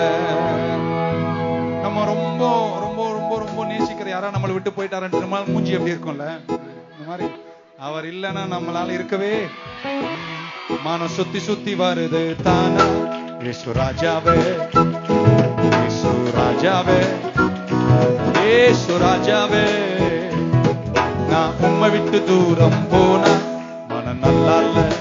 நம்ம 1.84 2.04
ரொம்ப 2.12 2.42
ரொம்ப 2.80 3.02
ரொம்ப 3.18 3.38
ரொம்ப 3.44 3.66
நேசிக்கிற 3.66 4.10
யாரா 4.10 4.30
நம்மளை 4.36 4.54
விட்டு 4.54 4.72
போயிட்டாரன்ற 4.78 5.28
மாதிரி 5.28 5.52
மூஞ்சி 5.52 5.72
எப்படி 5.78 5.94
இருக்கும்ல? 5.94 6.28
இந்த 6.94 7.04
மாதிரி. 7.08 7.28
அவர் 7.80 8.06
இல்லைன்னா 8.06 8.44
நம்மளால 8.54 8.90
இருக்கவே 8.90 9.34
மனம் 10.84 11.14
சுத்தி 11.18 11.40
சுத்தி 11.40 11.74
வருது 11.76 12.36
தானா? 12.44 12.86
இயேசு 13.44 13.74
ராஜாவே. 13.74 14.38
இயேசு 15.70 16.12
ராஜாவே. 16.38 17.00
இயேசு 18.44 18.94
ராஜாவே. 18.98 19.66
நான் 21.32 21.54
உம்மை 21.68 21.90
விட்டு 21.90 22.24
தூரம் 22.24 22.80
போனா 22.92 23.32
மனம் 24.46 24.74
நல்லா 24.76 24.93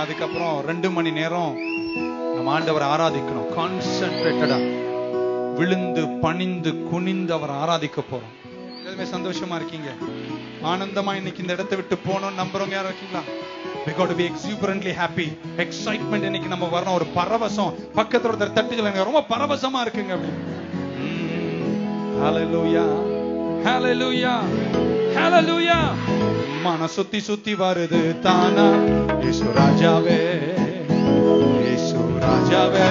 அதுக்கப்புறம் 0.00 0.60
ரெண்டு 0.66 0.90
மணி 0.90 1.10
நேரம் 1.10 1.52
நம்ம 2.34 2.48
ஆண்டவரை 2.58 2.86
ஆராதிக்கணும். 2.94 3.48
கான்சென்ட்ரேட்டடா 3.58 4.58
விழுந்து 5.56 6.08
பணிந்து 6.08 6.82
குனிந்து 6.90 7.32
அவரை 7.32 7.54
ஆராதிக்க 7.56 7.98
போறோம். 8.10 8.30
எதுவுமே 8.84 9.06
சந்தோஷமா 9.14 9.54
இருக்கீங்க? 9.54 9.90
ஆனந்தமா 10.64 11.14
இன்னைக்கு 11.14 11.40
இந்த 11.40 11.52
இடத்தை 11.52 11.78
விட்டு 11.78 11.96
போகணும்னு 12.06 12.40
நம்புறவங்க 12.42 12.76
யாரும் 12.78 12.92
இருக்கீங்களா? 12.92 13.22
We 13.86 13.92
got 13.98 14.08
to 14.08 14.16
be 14.20 14.24
exuberantly 14.30 14.92
happy. 15.02 15.28
Excitement 15.56 16.22
இன்னைக்கு 16.22 16.48
நம்ம 16.48 16.66
வரணும். 16.72 16.96
ஒரு 16.98 17.06
பரவசம். 17.14 17.72
பக்கத்துல 17.96 18.32
ஒருத்தர் 18.32 18.52
தட்டி 18.52 18.74
சொல்லுங்க 18.74 19.04
ரொம்ப 19.08 19.24
பரவசமா 19.28 19.78
இருக்குங்க 19.86 20.16
ஹalleluya 22.22 22.84
ஹalleluya 23.66 24.32
ஹalleluya 25.16 25.78
மன 26.62 26.86
சுத்தி 26.86 27.20
சுத்தி 27.20 27.54
வருது 27.54 28.18
தானா? 28.18 28.66
இயேசு 29.20 29.46
ராஜாவே 29.56 30.18
இயேசு 31.58 31.98
ராஜாவே 32.20 32.86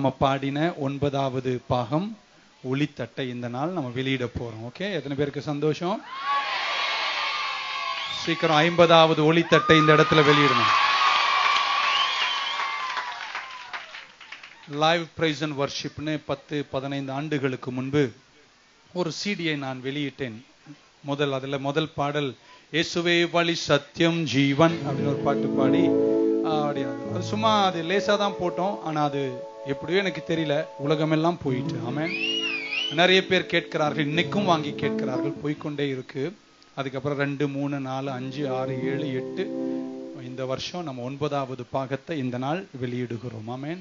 நம்ம 0.00 0.16
பாடின 0.20 0.58
ஒன்பதாவது 0.84 1.50
பாகம் 1.70 2.06
ஒளித்தட்டை 2.70 3.24
இந்த 3.32 3.48
நாள் 3.54 3.74
நம்ம 3.76 3.88
வெளியிட 3.96 4.26
போறோம். 4.36 4.62
ஓகே 4.68 4.86
எத்தனை 4.96 5.14
பேருக்கு 5.18 5.40
சந்தோஷம்? 5.48 5.96
சீக்கிரம் 8.22 8.60
ஐம்பதாவது 8.66 9.20
ஒளித்தட்டை 9.32 9.74
இந்த 9.80 9.90
இடத்துல 9.96 10.22
வெளியிடணும். 10.28 10.72
லைவ் 14.84 15.04
பிரைஸ் 15.18 15.42
அண்ட் 15.46 15.58
வர்ஷிப்னு 15.62 16.14
பத்து 16.30 16.58
பதினைந்து 16.74 17.12
ஆண்டுகளுக்கு 17.12 17.72
முன்பு 17.78 18.04
ஒரு 19.00 19.12
சீடியை 19.22 19.56
நான் 19.66 19.82
வெளியிட்டேன். 19.88 20.38
முதல் 21.10 21.32
அதுல 21.32 21.58
முதல் 21.68 21.90
பாடல் 21.98 22.30
இயேசுவே 22.72 23.18
வழி 23.36 23.54
சத்தியம் 23.68 24.22
ஜீவன் 24.36 24.78
அப்படின்னு 24.86 25.12
ஒரு 25.14 25.22
பாட்டு 25.28 25.50
பாடி 25.60 25.84
ஆஹ், 26.70 27.10
அது 27.12 27.22
சும்மா 27.22 27.64
அது 27.64 27.82
லேசா 27.82 28.16
தான் 28.16 28.34
போட்டோம் 28.40 28.82
ஆனா 28.82 29.04
அது 29.04 29.42
எப்படியோ 29.66 29.98
எனக்கு 29.98 30.22
தெரியல. 30.26 30.64
உலகமெல்லாம் 30.78 31.38
போயிட்டு. 31.42 31.74
ஆமேன். 31.90 32.12
நிறைய 32.94 33.26
பேர் 33.26 33.46
கேட்கிறார்கள் 33.46 34.06
இன்னைக்கும் 34.06 34.44
வாங்கி 34.44 34.74
கேட்கிறார்கள் 34.74 35.32
போய்க்கொண்டே 35.42 35.88
இருக்கு. 35.88 36.36
அதுக்கப்புறம் 36.74 37.18
ரெண்டு 37.18 37.48
மூணு 37.48 37.80
நாலு 37.80 38.10
அஞ்சு 38.10 38.50
ஆறு 38.50 38.82
ஏழு 38.82 39.14
எட்டு. 39.14 39.44
இந்த 40.22 40.44
வருஷம் 40.44 40.82
நம்ம 40.82 41.02
ஒன்பதாவது 41.02 41.64
பாகத்தை 41.70 42.18
இந்த 42.18 42.38
நாள் 42.38 42.66
வெளியிடுகிறோம். 42.82 43.48
ஆமேன். 43.48 43.80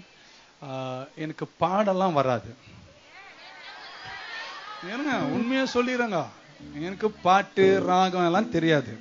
ஆஹ், 0.65 1.08
எனக்கு 1.15 1.45
பாடெல்லாம் 1.60 2.13
வராது. 2.13 2.56
ஏனுங்க 4.89 5.32
உண்மையா 5.32 5.63
சொல்லிடுறேங்க. 5.73 6.23
எனக்கு 6.75 7.12
பாட்டு 7.12 7.80
ராகம் 7.80 8.25
எல்லாம் 8.25 8.49
தெரியாது. 8.49 8.99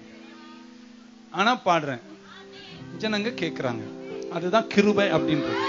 ஆனா 1.30 1.56
பாடுறேன். 1.56 2.02
ஜனங்க 3.02 3.30
கேட்குறாங்க 3.42 3.84
அதுதான் 4.36 4.66
கிருபை 4.74 5.06
அப்படின்றது. 5.16 5.60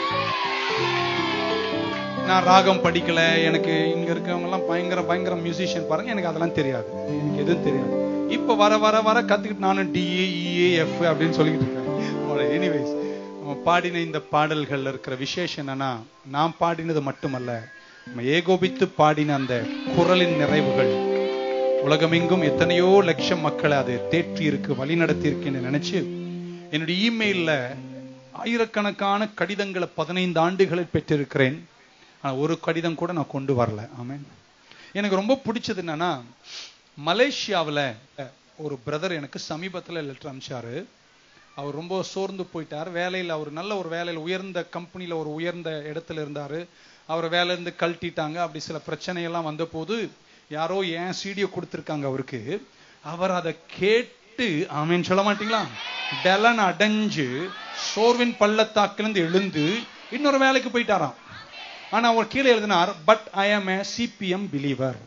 நான் 2.28 2.44
ராகம் 2.44 2.84
படிக்கல 2.84 3.22
எனக்கு 3.44 3.74
இங்க 3.96 4.10
இருக்கவங்க 4.14 4.48
எல்லாம் 4.50 4.66
பயங்கர 4.68 5.02
பயங்கர 5.02 5.36
மியூசிஷியன் 5.36 5.90
பாருங்க 5.92 6.12
எனக்கு 6.12 6.30
அதெல்லாம் 6.32 6.58
தெரியாது. 6.60 6.90
எனக்கு 7.20 7.42
எதுவும் 7.44 7.66
தெரியாது. 7.68 7.94
இப்ப 8.38 8.56
வர 8.56 8.78
வர 8.78 9.02
வர 9.02 9.22
கத்துக்கிட்டு 9.22 9.66
நானும் 9.68 9.94
டிஏ 9.94 10.26
இஏ 10.42 10.70
எஃப் 10.84 11.00
அப்படின்னு 11.10 11.38
சொல்லிட்டு 11.40 11.66
இருக்கேன். 11.66 11.88
எனிவேஸ் 12.58 12.98
பாடின 13.64 14.00
இந்த 14.00 14.20
பாடல்கள்ல 14.32 14.92
இருக்கிற 14.92 15.16
விசேஷம் 15.16 15.62
என்னன்னா 15.64 15.90
நான் 16.32 16.54
பாடினது 16.60 17.02
மட்டுமல்ல 17.08 17.52
நம்ம 18.08 18.22
ஏகோபித்து 18.36 18.86
பாடின 19.00 19.34
அந்த 19.34 19.56
குரலின் 19.96 20.38
நிறைவுகள். 20.42 20.94
உலகமெங்கும் 21.88 22.42
எத்தனையோ 22.42 23.02
லட்சம் 23.10 23.44
மக்களை 23.48 23.78
அதை 23.78 23.96
தேற்றி 24.14 24.44
இருக்கு 24.52 24.72
வழி 24.76 24.96
நடத்தி 24.96 25.28
இருக்குன்னு 25.32 25.68
நினைச்சு 25.70 26.00
என்னுடைய 26.72 27.12
இமெயிலில் 27.12 27.76
ஆயிரக்கணக்கான 28.32 29.28
கடிதங்களை 29.28 29.88
பதினைந்து 29.96 30.40
ஆண்டுகளில் 30.40 30.90
பெற்றிருக்கிறேன். 30.94 31.64
ஆனால் 32.22 32.38
ஒரு 32.38 32.60
கடிதம் 32.60 32.96
கூட 32.96 33.12
நான் 33.12 33.26
கொண்டு 33.28 33.64
வரல. 33.64 33.90
ஆமேன். 34.02 34.22
எனக்கு 34.94 35.16
ரொம்ப 35.16 35.42
பிடிச்சது 35.46 35.82
என்னன்னா 35.82 36.22
மலேசியாவில் 37.06 37.96
ஒரு 38.58 38.80
பிரதர் 38.86 39.16
எனக்கு 39.16 39.40
சமீபத்தில் 39.40 40.06
லெட்டர் 40.06 40.36
அனுப்பிச்சாரு. 40.36 40.86
அவர் 41.56 41.74
ரொம்ப 41.74 42.04
சோர்ந்து 42.04 42.48
போயிட்டார். 42.54 42.92
வேலையில் 42.92 43.30
அவர் 43.30 43.52
நல்ல 43.52 43.78
ஒரு 43.78 43.90
வேலையில் 43.90 44.22
உயர்ந்த 44.22 44.64
கம்பெனியில் 44.64 45.16
ஒரு 45.16 45.34
உயர்ந்த 45.34 45.70
இடத்துல 45.94 46.12
இருந்தார். 46.12 46.66
அவர் 47.06 47.32
வேலையிலேருந்து 47.32 47.74
கழட்டிட்டாங்க. 47.80 48.36
அப்படி 48.36 48.60
சில 48.60 48.80
பிரச்சனையெல்லாம் 48.90 49.44
வந்தபோது 49.44 49.94
வந்த 49.94 50.08
போது 50.08 50.10
யாரோ 50.50 50.86
ஏன் 50.86 51.14
சீடியோ 51.24 51.50
கொடுத்துருக்காங்க 51.50 52.06
அவருக்கு. 52.06 52.68
அவர் 53.04 53.32
அதை 53.32 53.56
கேட்டு 53.68 54.18
ஆமேன்னு 54.80 55.10
சொல்ல 55.10 55.24
மாட்டீங்களா? 55.28 55.62
டெலன் 56.24 56.62
அடைஞ்சு 56.70 57.28
சோர்வின் 57.90 58.36
பள்ளத்தாக்கிலிருந்து 58.40 59.22
எழுந்து 59.28 59.66
இன்னொரு 60.12 60.40
வேலைக்கு 60.40 60.70
போயிட்டாராம். 60.70 61.18
ஆனா 61.92 62.10
அவர் 62.10 62.32
கீழே 62.34 62.50
எழுதினார் 62.50 62.92
பட் 63.06 63.28
ஐ 63.46 63.48
ஆம் 63.54 63.68
ஏ 63.68 63.78
சிபிஎம் 63.94 64.48
பிலீவர் 64.54 65.00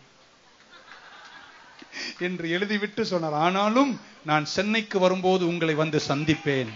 என்று 2.27 2.47
எழுதிவிட்டு 2.59 3.03
சொன்னார். 3.11 3.37
ஆனாலும் 3.47 3.93
நான் 4.31 4.45
சென்னைக்கு 4.57 4.99
வரும்போது 4.99 5.43
உங்களை 5.47 5.75
வந்து 5.75 6.01
சந்திப்பேன். 6.09 6.73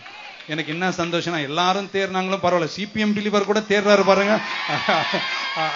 எனக்கு 0.46 0.72
என்ன 0.72 0.88
சந்தோஷம்னா 0.88 1.40
எல்லாரும் 1.50 1.90
தேர்னாங்களும் 1.92 2.44
பரவாயில்ல. 2.44 2.68
சிபிஎம் 2.76 3.14
பிலிவர் 3.16 3.48
கூட 3.50 3.60
தேர்றாரு 3.60 4.04
பாருங்க. 4.10 4.34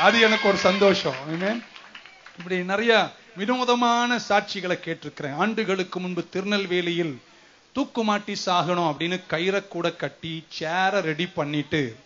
அது 0.06 0.20
எனக்கு 0.20 0.48
ஒரு 0.48 0.56
சந்தோஷம். 0.68 1.18
இப்படி 2.38 2.58
நிறைய 2.72 2.92
வினோதமான 3.36 4.18
சாட்சிகளை 4.28 4.76
கேட்டிருக்கிறேன். 4.84 5.36
ஆண்டுகளுக்கு 5.36 6.00
முன்பு 6.00 6.22
திருநெல்வேலியில் 6.30 7.20
தூக்குமாட்டி 7.74 8.34
சாகணும் 8.46 8.88
அப்படின்னு 8.90 9.18
கயிறை 9.30 9.68
கூட 9.68 9.90
கட்டி 9.92 10.44
சேரை 10.58 11.00
ரெடி 11.00 11.26
பண்ணிட்டு 11.26 11.96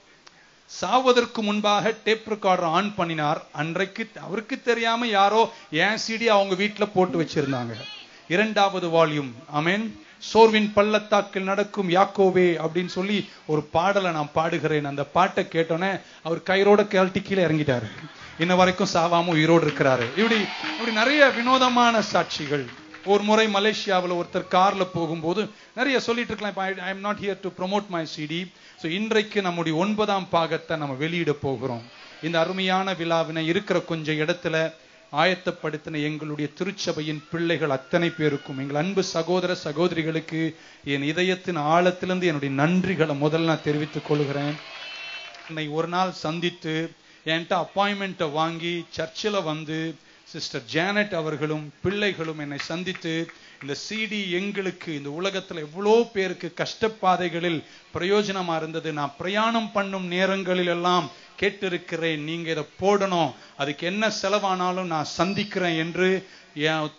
சாவதற்கு 0.81 1.43
முன்பாக 1.43 1.95
டேப் 2.05 2.29
ரெக்கார்டர் 2.31 2.71
ஆன் 2.77 2.95
பண்ணினார். 2.95 3.43
அன்றைக்கு 3.53 4.11
அவருக்கு 4.21 4.63
தெரியாம 4.63 5.07
யாரோ 5.07 5.53
ஏன் 5.71 5.99
சிடி 6.07 6.27
அவங்க 6.37 6.55
வீட்டுல 6.65 6.89
போட்டு 6.95 7.23
வச்சிருந்தாங்க. 7.23 7.75
இரண்டாவது 8.29 8.89
வால்யூம் 8.89 9.33
அமேன் 9.55 9.87
சோர்வின் 10.33 10.73
பள்ளத்தாக்கில் 10.75 11.51
நடக்கும் 11.51 11.91
யாக்கோவே 11.91 12.47
அப்படின்னு 12.65 12.93
சொல்லி 12.99 13.29
ஒரு 13.47 13.63
பாடலை 13.63 14.11
நான் 14.13 14.35
பாடுகிறேன். 14.35 14.85
அந்த 14.85 15.05
பாட்டை 15.05 15.45
கேட்டோன்னே 15.45 16.01
அவர் 16.23 16.47
கயிறோட 16.47 16.83
கேள்ட்டி 16.95 17.23
கீழே 17.23 17.45
இறங்கிட்டாரு. 17.45 17.91
இன்ன 18.43 18.53
வரைக்கும் 18.61 18.93
சாவாம 18.93 19.33
உயிரோடு 19.37 19.65
இருக்கிறாரு. 19.67 20.07
இப்படி 20.21 20.39
இப்படி 20.71 20.93
நிறைய 21.01 21.23
வினோதமான 21.37 22.01
சாட்சிகள். 22.13 22.65
ஒரு 23.13 23.23
முறை 23.29 23.45
மலேசியாவில் 23.57 24.17
ஒருத்தர் 24.19 24.53
கார்ல 24.55 24.85
போகும்போது 24.93 25.43
நிறைய 25.79 25.97
சொல்லிட்டு 26.07 26.33
இருக்கலாம். 26.33 26.81
I 26.87 26.91
am 26.95 27.05
not 27.07 27.21
here 27.25 27.43
to 27.45 27.51
promote 27.59 27.91
my 27.95 28.05
CD 28.15 28.41
so 28.83 28.87
இன்றைக்கு 28.99 29.39
நம்முடைய 29.47 29.75
ஒன்பதாம் 29.83 30.27
பாகத்தை 30.35 30.77
நம்ம 30.83 30.95
வெளியிட 31.03 31.33
போகிறோம். 31.45 31.85
இந்த 32.27 32.37
அருமையான 32.45 32.95
விழாவினை 33.01 33.45
இருக்கிற 33.53 33.79
கொஞ்சம் 33.91 34.21
இடத்துல 34.25 34.57
ஆயத்தப்படுத்தின 35.23 36.01
எங்களுடைய 36.09 36.47
திருச்சபையின் 36.59 37.21
பிள்ளைகள் 37.31 37.75
அத்தனை 37.77 38.09
பேருக்கும் 38.19 38.61
எங்கள் 38.63 38.81
அன்பு 38.83 39.03
சகோதர 39.15 39.55
சகோதரிகளுக்கு 39.67 40.41
என் 40.95 41.07
இதயத்தின் 41.13 41.61
ஆழத்திலிருந்து 41.75 42.31
என்னுடைய 42.31 42.53
நன்றிகளை 42.63 43.17
முதல்ல 43.25 43.51
நான் 43.53 43.67
தெரிவித்துக் 43.69 44.09
கொள்கிறேன். 44.09 44.55
என்னை 45.49 45.67
ஒரு 45.79 45.89
நாள் 45.95 46.13
சந்தித்து 46.25 46.75
என்கிட்ட 47.27 47.55
அப்பாயின்மெண்ட்டை 47.59 48.29
வாங்கி 48.31 48.75
சர்ச்சில் 48.91 49.41
வந்து 49.43 49.79
சிஸ்டர் 50.29 50.67
ஜானட் 50.67 51.15
அவர்களும் 51.15 51.65
பிள்ளைகளும் 51.83 52.39
என்னை 52.39 52.59
சந்தித்து 52.63 53.15
இந்த 53.61 53.75
சிடி 53.83 54.21
எங்களுக்கு 54.31 54.89
இந்த 54.95 55.11
உலகத்துல 55.11 55.63
எவ்வளோ 55.63 55.95
பேருக்கு 56.13 56.49
கஷ்டப்பாதைகளில் 56.57 57.61
பிரயோஜனமா 57.95 58.55
இருந்தது 58.57 58.91
நான் 58.93 59.17
பிரயாணம் 59.19 59.71
பண்ணும் 59.73 60.07
நேரங்களில் 60.09 60.67
எல்லாம் 60.67 61.07
கேட்டிருக்கிறேன் 61.41 62.25
நீங்க 62.25 62.49
இதை 62.51 62.65
போடணும் 62.81 63.31
அதுக்கு 63.57 63.85
என்ன 63.87 64.11
செலவானாலும் 64.21 64.93
நான் 64.95 65.15
சந்திக்கிறேன் 65.15 65.77
என்று 65.77 66.09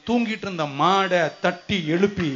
தூங்கிட்டு 0.07 0.45
இருந்த 0.47 0.65
மாடை 0.79 1.21
தட்டி 1.41 1.77
எழுப்பி 1.87 2.31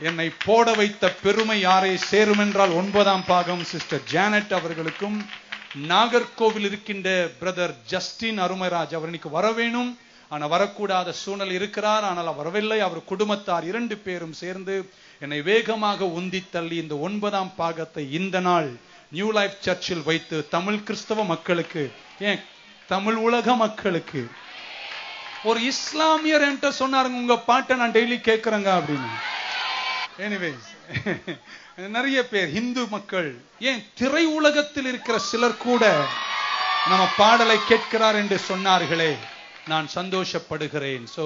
என்னை 0.00 0.28
போட 0.44 0.74
வைத்த 0.74 1.04
பெருமை 1.22 1.58
யாரை 1.60 1.92
சேரும் 2.04 2.38
என்றால் 2.38 2.72
ஒன்பதாம் 2.72 3.24
பாகம் 3.24 3.64
சிஸ்டர் 3.64 4.04
ஜானட் 4.04 4.52
அவர்களுக்கும் 4.52 5.18
நாகர்கோவில் 5.76 6.66
இருக்கின்ற 6.70 7.08
பிரதர் 7.40 7.74
ஜஸ்டின் 7.86 8.38
அருமராஜ் 8.40 8.94
அவர் 8.94 9.10
இன்னைக்கு 9.10 9.30
வர 9.30 9.52
வேணும் 9.52 9.98
ஆனா 10.28 10.48
வரக்கூடாத 10.50 11.10
சூழ்நிலை 11.10 11.54
இருக்கிறார். 11.54 12.04
ஆனால் 12.04 12.34
வரவில்லை. 12.34 12.80
அவர் 12.80 13.04
குடும்பத்தார் 13.04 13.66
இரண்டு 13.66 13.96
பேரும் 13.96 14.32
சேர்ந்து 14.32 14.90
என்னை 15.20 15.42
வேகமாக 15.42 16.04
உந்தி 16.04 16.40
தள்ளி 16.50 16.76
இந்த 16.76 16.96
ஒன்பதாம் 16.96 17.52
பாகத்தை 17.56 18.12
இந்த 18.12 18.40
நாள் 18.40 18.76
நியூ 19.10 19.32
லைஃப் 19.32 19.56
சர்ச்சில் 19.60 20.02
வைத்து 20.02 20.48
தமிழ் 20.48 20.82
கிறிஸ்தவ 20.82 21.24
மக்களுக்கு 21.24 21.92
ஏன்? 22.20 22.40
தமிழ் 22.88 23.14
உலக 23.14 23.54
மக்களுக்கு. 23.54 24.30
ஒரு 25.44 25.60
இஸ்லாமியர் 25.72 26.44
என்கிட்ட 26.46 26.70
சொன்னாருங்க 26.78 27.20
உங்க 27.22 27.38
பாட்டை 27.38 27.76
நான் 27.76 27.92
டெய்லி 27.92 28.18
கேட்கிறேங்க 28.28 28.70
அப்படின்னு. 28.78 29.10
எனிவேஸ் 30.18 30.68
நிறைய 31.78 32.18
பேர் 32.30 32.50
இந்து 32.60 32.82
மக்கள் 32.94 33.28
ஏன் 33.70 33.82
திரை 33.98 34.22
உலகத்தில் 34.38 34.88
இருக்கிற 34.90 35.16
சிலர் 35.30 35.60
கூட 35.66 35.84
நம்ம 36.90 37.04
பாடலை 37.20 37.58
கேட்கிறார் 37.70 38.18
என்று 38.22 38.38
சொன்னார்களே 38.50 39.12
நான் 39.72 39.88
சந்தோஷப்படுகிறேன் 39.98 41.06
so 41.16 41.24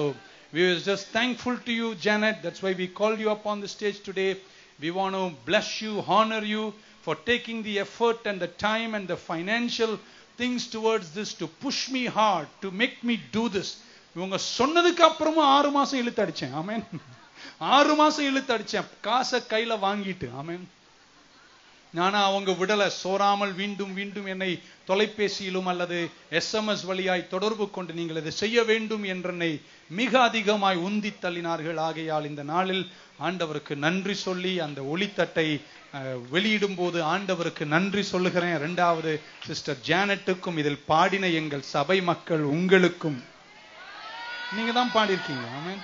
we 0.55 0.63
are 0.69 0.79
just 0.89 1.05
thankful 1.17 1.55
to 1.67 1.73
you 1.79 1.87
janet 2.05 2.35
that's 2.43 2.61
why 2.65 2.73
we 2.81 2.87
called 2.99 3.19
you 3.23 3.29
up 3.35 3.45
on 3.53 3.59
the 3.63 3.69
stage 3.75 3.99
today 4.09 4.31
we 4.79 4.89
want 4.99 5.15
to 5.19 5.23
bless 5.47 5.69
you 5.85 5.93
honor 6.17 6.43
you 6.45 6.63
for 7.05 7.15
taking 7.31 7.59
the 7.69 7.75
effort 7.85 8.21
and 8.31 8.39
the 8.45 8.51
time 8.67 8.91
and 8.97 9.07
the 9.13 9.19
financial 9.31 9.93
things 10.39 10.61
towards 10.75 11.09
this 11.17 11.31
to 11.41 11.47
push 11.65 11.79
me 11.89 12.03
hard 12.19 12.47
to 12.63 12.69
make 12.81 12.97
me 13.03 13.17
do 13.31 13.45
this 13.57 13.71
இவங்க 14.15 14.37
சொன்னதுக்கு 14.57 15.03
அப்புறமும் 15.09 15.51
ஆறு 15.55 15.69
மாசம் 15.77 15.99
இழுத்து 16.01 16.23
அடிச்சேன் 16.23 16.55
ஆமென் 16.59 16.83
ஆறு 17.75 17.93
மாசம் 18.01 18.29
இழுத்து 18.29 18.53
அடிச்சேன். 18.55 18.89
காசை 19.07 19.39
கையில 19.51 19.73
வாங்கிட்டு 19.87 20.29
ஆமேன். 20.41 20.63
நானா 21.97 22.19
அவங்க 22.29 22.51
விடல. 22.59 22.83
சோறாமல் 23.01 23.51
மீண்டும் 23.57 23.91
மீண்டும் 23.97 24.27
என்னை 24.33 24.51
தொலைபேசியிலும் 24.89 25.67
அல்லது 25.71 25.97
எஸ்எம்எஸ் 26.39 26.85
வழியாய் 26.89 27.31
தொடர்பு 27.33 27.65
கொண்டு 27.75 27.93
நீங்கள் 27.97 28.19
இதை 28.21 28.31
செய்ய 28.43 28.63
வேண்டும் 28.71 29.03
என்றனை 29.13 29.51
மிக 29.99 30.11
அதிகமாய் 30.29 30.83
உந்தி 30.87 31.11
தள்ளினார்கள். 31.25 31.79
ஆகையால் 31.87 32.29
இந்த 32.31 32.43
நாளில் 32.53 32.83
ஆண்டவருக்கு 33.27 33.73
நன்றி 33.85 34.15
சொல்லி 34.25 34.53
அந்த 34.65 34.81
ஒளித்தட்டை 34.93 35.47
வெளியிடும் 36.33 36.77
போது 36.79 36.99
ஆண்டவருக்கு 37.13 37.63
நன்றி 37.75 38.03
சொல்லுகிறேன். 38.11 38.55
இரண்டாவது 38.59 39.11
சிஸ்டர் 39.47 39.83
ஜானட்டுக்கும் 39.89 40.57
இதில் 40.61 40.83
பாடின 40.91 41.29
எங்கள் 41.41 41.69
சபை 41.75 41.97
மக்கள் 42.11 42.43
உங்களுக்கும். 42.55 43.19
நீங்க 44.55 44.71
தான் 44.79 44.95
பாடியிருக்கீங்க 44.95 45.45
ஆமேன். 45.59 45.81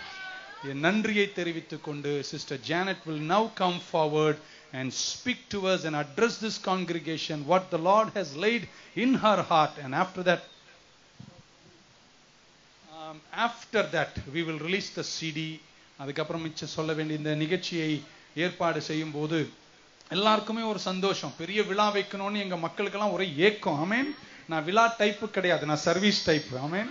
என் 0.64 0.82
நன்றியை 0.86 1.26
தெரிவித்துக் 1.34 1.84
கொண்டு 1.84 2.12
sister 2.30 2.60
Janet 2.70 3.04
will 3.08 3.26
now 3.32 3.48
come 3.60 3.78
forward 3.90 4.40
and 4.80 4.92
speak 5.10 5.46
to 5.54 5.60
us 5.74 5.86
and 5.90 6.00
address 6.04 6.40
this 6.46 6.60
congregation 6.62 7.44
what 7.52 7.68
the 7.74 7.78
lord 7.90 8.12
has 8.18 8.32
laid 8.46 8.66
in 9.04 9.16
her 9.26 9.44
heart 9.52 9.80
and 9.86 9.98
after 10.04 10.28
that 10.32 10.46
after 13.48 13.90
that 13.98 14.18
we 14.36 14.44
will 14.50 14.62
release 14.68 14.92
the 15.00 15.04
CD 15.16 15.50
அதுக்கப்புறம் 15.98 16.44
மிச்சம் 16.48 16.76
சொல்ல 16.78 16.92
வேண்டிய 16.98 17.20
இந்த 17.22 17.32
நிகழ்ச்சியை 17.44 17.92
ஏற்பாடு 18.36 18.82
செய்யும் 18.90 19.16
போது 19.18 19.40
எல்லாருக்குமே 20.12 20.62
ஒரு 20.72 20.80
சந்தோஷம். 20.80 21.34
பெரிய 21.38 21.60
விழா 21.64 21.86
வைக்கணும்னு 21.96 22.44
எங்க 22.46 22.58
மக்களுக்கெல்லாம் 22.66 23.16
ஒரே 23.16 23.26
ஏக்கம். 23.48 23.80
ஆமேன் 23.84 24.10
நான் 24.52 24.64
விழா 24.64 24.96
டைப்பு 25.00 25.26
கிடையாது. 25.36 25.66
நான் 25.70 25.86
சர்வீஸ் 25.90 26.22
டைப் 26.30 26.48
ஆமேன் 26.66 26.90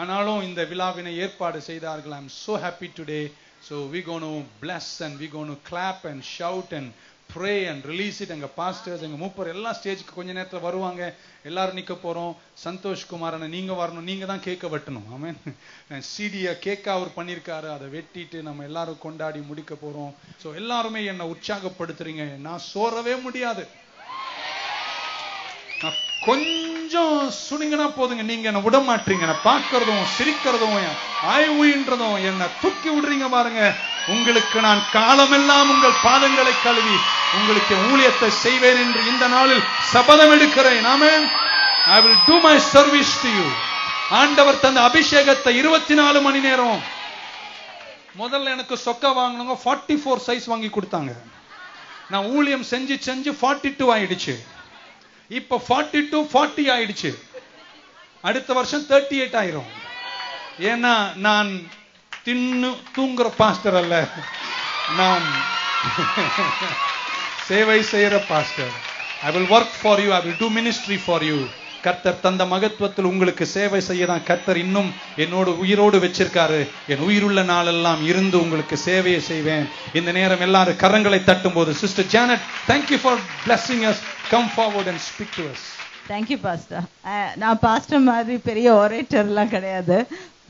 ஆனாலும் 0.00 0.40
இந்த 0.48 0.60
விழாவினை 0.70 1.12
ஏற்பாடு 1.24 1.60
செய்தார்கள். 1.70 2.14
I 2.16 2.22
am 2.24 2.32
so 2.44 2.54
happy 2.64 2.88
today 2.98 3.22
so 3.68 3.76
we 3.92 4.00
gonna 4.08 4.30
bless 4.62 4.94
and 5.04 5.16
we 5.22 5.28
gonna 5.36 5.54
clap 5.68 6.02
and 6.10 6.24
shout 6.38 6.74
and 6.78 6.90
pray 7.32 7.54
and 7.70 7.82
release 7.90 8.18
it 8.24 8.32
எங்கள் 8.34 8.52
பாஸ்டர்ஸ் 8.58 9.02
எங்கள் 9.06 9.20
மூப்பர் 9.22 9.50
எல்லா 9.54 9.70
ஸ்டேஜ்க்கு 9.78 10.14
கொஞ்ச 10.18 10.30
நேரத்தில் 10.36 10.64
வருவாங்க. 10.66 11.02
எல்லாரும் 11.48 11.78
நிற்க 11.78 11.94
போகிறோம் 12.04 12.32
சந்தோஷ் 12.64 13.08
குமாரனை 13.10 13.48
நீங்கள் 13.56 13.80
வரணும். 13.80 14.08
நீங்கள் 14.10 14.30
தான் 14.32 14.46
கேட்க 14.46 14.66
வெட்டணும். 14.74 15.08
ஆமென் 15.16 15.38
சிடிய 16.12 16.54
கேட்க 16.66 16.86
அவர் 16.94 17.16
பண்ணியிருக்காரு 17.18 17.68
அதை 17.74 17.88
வெட்டிட்டு 17.96 18.40
நம்ம 18.48 18.64
எல்லாரும் 18.70 19.02
கொண்டாடி 19.04 19.42
முடிக்க 19.50 19.74
போகிறோம் 19.74 20.14
ஸோ 20.44 20.54
எல்லாருமே 20.62 21.02
என்னை 21.12 21.26
உற்சாகப்படுத்துறீங்க. 21.34 22.26
நான் 22.46 22.66
சோறவே 22.72 23.16
முடியாது. 23.26 23.64
கொஞ்சம் 26.28 27.18
சுனிங்கன்னா 27.44 27.86
போதுங்க. 27.96 28.22
நீங்க 28.30 28.46
என்ன 28.50 28.60
விட 28.64 28.78
மாட்டீங்க. 28.88 29.24
நான் 29.30 29.46
பார்க்கறதும் 29.50 30.08
சிரிக்கிறதும் 30.16 30.74
ஆய் 31.32 31.48
ஊயின்றதும் 31.60 32.16
என்ன 32.30 32.48
தூக்கி 32.62 32.88
விடுறீங்க 32.94 33.26
பாருங்க. 33.36 33.62
உங்களுக்கு 34.14 34.58
நான் 34.66 34.82
காலமெல்லாம் 34.96 35.70
உங்கள் 35.74 36.00
பாதங்களை 36.06 36.54
கழுவி 36.64 36.96
உங்களுக்கு 37.38 37.74
ஊழியத்தை 37.90 38.28
செய்வேன் 38.44 38.80
என்று 38.84 39.00
இந்த 39.12 39.24
நாளில் 39.36 39.64
சபதம் 39.92 40.32
எடுக்கிறேன். 40.36 40.82
Amen 40.94 41.12
I 41.94 41.98
will 42.04 42.20
do 42.28 42.36
my 42.48 42.56
service 42.74 43.14
to 43.22 43.30
you 43.38 43.46
ஆண்டவர் 44.20 44.62
தந்த 44.66 44.80
அபிஷேகத்தை 44.88 45.54
இருபத்தி 45.62 45.94
நாலு 46.02 46.18
மணி 46.26 46.40
நேரம். 46.48 46.78
முதல்ல 48.20 48.52
எனக்கு 48.56 48.76
சொக்க 48.84 49.06
வாங்கினவங்க 49.18 49.56
ஃபார்ட்டி 49.64 49.96
ஃபோர் 50.02 50.26
சைஸ் 50.28 50.46
வாங்கி 50.52 50.70
கொடுத்தாங்க. 50.76 51.12
நான் 52.12 52.30
ஊழியம் 52.36 52.68
செஞ்சு 52.74 52.96
செஞ்சு 53.08 53.32
ஃபார்ட்டி 53.40 53.70
டூ 53.80 53.86
ஆயிடுச்சு. 53.94 54.34
இப்ப 55.36 55.60
ஃபார்ட்டி 55.68 56.00
டூ 56.10 56.20
ஃபார்ட்டி 56.32 56.64
ஆயிடுச்சு. 56.74 57.10
அடுத்த 58.28 58.50
வருஷம் 58.58 58.86
தேர்ட்டி 58.90 59.16
எயிட் 59.22 59.36
ஆயிரும். 59.40 59.68
ஏன்னா 60.70 60.94
நான் 61.26 61.50
தின்னு 62.26 62.70
தூங்குற 62.96 63.28
பாஸ்டர் 63.42 63.78
அல்ல. 63.82 63.94
நான் 65.00 65.26
சேவை 67.48 67.78
செய்யற 67.92 68.16
pastor 68.32 68.74
I 69.26 69.30
will 69.36 69.50
work 69.56 69.78
for 69.82 70.00
you 70.04 70.10
I 70.18 70.20
will 70.24 70.40
do 70.42 70.48
ministry 70.58 70.98
for 71.04 71.24
you 71.30 71.38
கர்த்தர் 71.82 72.22
தந்த 72.24 72.42
மகத்துவத்தில் 72.52 73.08
உங்களுக்கு 73.10 73.44
சேவை 73.46 73.80
செய்ய 73.88 74.06
தான் 74.10 74.24
கர்த்தர் 74.28 74.58
இன்னும் 74.62 74.88
என்னோட 75.24 75.48
உயிரோடு 75.62 75.98
வச்சிருக்காரு. 76.04 76.58
என் 76.92 77.04
உயிருள்ள 77.08 77.42
நாளெல்லாம் 77.50 78.00
இருந்து 78.10 78.36
உங்களுக்கு 78.44 78.76
சேவையை 78.86 79.20
செய்வேன். 79.28 79.64
இந்த 79.98 80.10
நேரம் 80.18 80.42
எல்லாரும் 80.46 80.80
கரங்களை 80.82 81.20
தட்டும் 81.24 81.56
போது 81.58 81.74
sister 81.82 82.10
Janet 82.14 82.44
thank you 82.70 82.98
for 83.04 83.20
blessing 83.44 83.84
us 83.90 84.02
come 84.34 84.48
forward 84.54 84.90
and 84.92 85.02
speak 85.08 85.34
to 85.40 85.44
us 85.52 85.66
thank you 86.12 86.38
pastor 86.46 86.84
நான் 87.42 87.58
பாஸ்டர் 87.66 88.06
மாதிரி 88.10 88.36
பெரிய 88.48 88.68
ஒரேட்டர்லாம் 88.82 89.54
கிடையாது. 89.56 89.96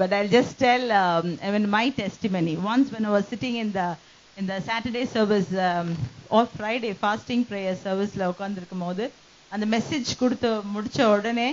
But 0.00 0.14
I 0.18 0.20
just 0.34 0.56
tell 0.64 0.86
I 1.46 1.50
mean 1.54 1.68
my 1.78 1.86
testimony 2.02 2.54
once 2.72 2.90
when 2.94 3.06
I 3.10 3.14
was 3.16 3.26
sitting 3.32 3.56
in 3.62 3.70
the 3.78 3.88
in 4.40 4.46
the 4.50 4.58
Saturday 4.68 5.04
service 5.14 5.48
um, 5.68 5.88
or 6.34 6.42
Friday 6.58 6.92
fasting 7.04 7.40
prayer 7.50 7.72
serviceல 7.86 8.28
உட்கார்ந்திருக்கும் 8.32 8.84
போது 8.86 9.04
அந்த 9.54 9.66
message 9.74 10.10
கொடுத்து 10.20 10.50
முடிச்ச 10.74 10.98
உடனே 11.14 11.48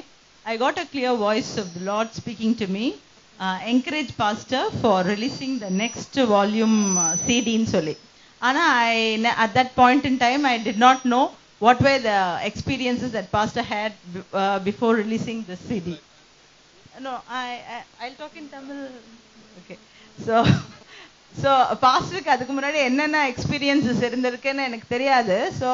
I 0.46 0.54
got 0.64 0.82
a 0.84 0.86
clear 0.92 1.18
voice 1.26 1.52
of 1.62 1.72
the 1.78 1.82
lord 1.92 2.14
speaking 2.20 2.56
to 2.62 2.68
me 2.78 2.86
encourage 3.72 4.12
pastor 4.24 4.68
for 4.82 5.02
releasing 5.14 5.56
the 5.64 5.70
next 5.84 6.20
volume 6.34 6.78
சிடின்னு 7.28 7.70
சொல்லி. 7.76 7.96
ஆனா 8.42 8.64
I 8.92 8.94
at 9.46 9.56
that 9.58 9.74
point 9.82 10.06
in 10.12 10.22
time 10.26 10.44
I 10.52 10.56
did 10.68 10.82
not 10.86 11.04
know 11.16 11.22
what 11.62 11.80
were 11.80 12.00
the 12.02 12.18
experiences 12.44 13.12
that 13.12 13.32
pastor 13.32 13.64
had 13.66 13.92
uh, 14.34 14.60
before 14.62 14.94
releasing 14.96 15.44
the 15.46 15.58
cd 15.60 15.88
no 17.00 17.14
i, 17.38 17.48
I 17.70 17.80
i'll 18.02 18.16
talk 18.16 18.36
in 18.36 18.48
tamil. 18.50 18.80
Okay. 19.60 19.78
So 20.18 20.36
so 21.36 21.52
பாஸ்டருக்கு 21.80 22.32
அதுக்கு 22.34 22.54
முன்னாடி 22.54 22.80
என்னென்ன 22.82 23.22
experiences 23.32 24.04
இருந்திருக்குன்னு 24.08 24.68
எனக்கு 24.68 24.88
தெரியாது. 24.88 25.36
So 25.58 25.70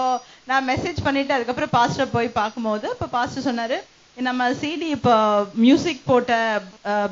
நான் 0.47 0.67
message 0.69 0.99
பண்ணிட்டு 1.07 1.35
அதுக்கப்புறம் 1.35 1.73
பாஸ்டர் 1.75 2.13
போய் 2.15 2.29
பார்க்கும்போது 2.37 2.87
இப்போ 2.93 3.07
பாஸ்டர் 3.11 3.45
சொன்னாரு 3.47 3.77
நம்ம 4.17 4.47
சிடி 4.61 4.87
இப்போ 4.95 5.13
மியூசிக் 5.63 6.01
போட்ட 6.07 6.31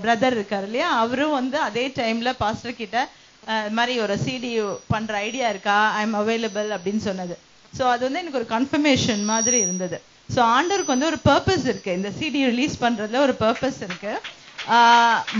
பிரதர் 0.01 0.37
இருக்காரு 0.37 0.67
இல்லையா? 0.69 0.87
அவரும் 1.03 1.37
வந்து 1.37 1.57
அதே 1.67 1.85
டைம்ல 1.99 2.31
பாஸ்டர் 2.41 2.79
கிட்ட 2.81 2.97
அஹ், 3.43 3.63
இது 3.67 3.77
மாதிரி 3.79 3.95
ஒரு 4.05 4.15
சிடி 4.25 4.51
பண்ற 4.93 5.13
ஐடியா 5.27 5.49
இருக்கா? 5.53 5.77
ஐ 5.91 6.03
எம் 6.07 6.17
அவைலபிள் 6.21 6.69
அப்படின்னு 6.77 7.03
சொன்னது. 7.07 7.37
ஸோ 7.77 7.83
அது 7.93 8.01
வந்து 8.07 8.21
எனக்கு 8.21 8.39
ஒரு 8.41 8.49
கன்ஃபர்மேஷன் 8.55 9.21
மாதிரி 9.31 9.57
இருந்தது. 9.65 9.97
ஸோ 10.35 10.39
ஆண்டருக்கு 10.55 10.93
வந்து 10.95 11.09
ஒரு 11.11 11.19
பர்பஸ் 11.29 11.65
இருக்கு. 11.71 11.91
இந்த 11.99 12.09
சிடி 12.19 12.41
ரிலீஸ் 12.51 12.75
பண்றதுல 12.83 13.21
ஒரு 13.27 13.35
பர்பஸ் 13.45 13.79
இருக்கு. 13.87 14.13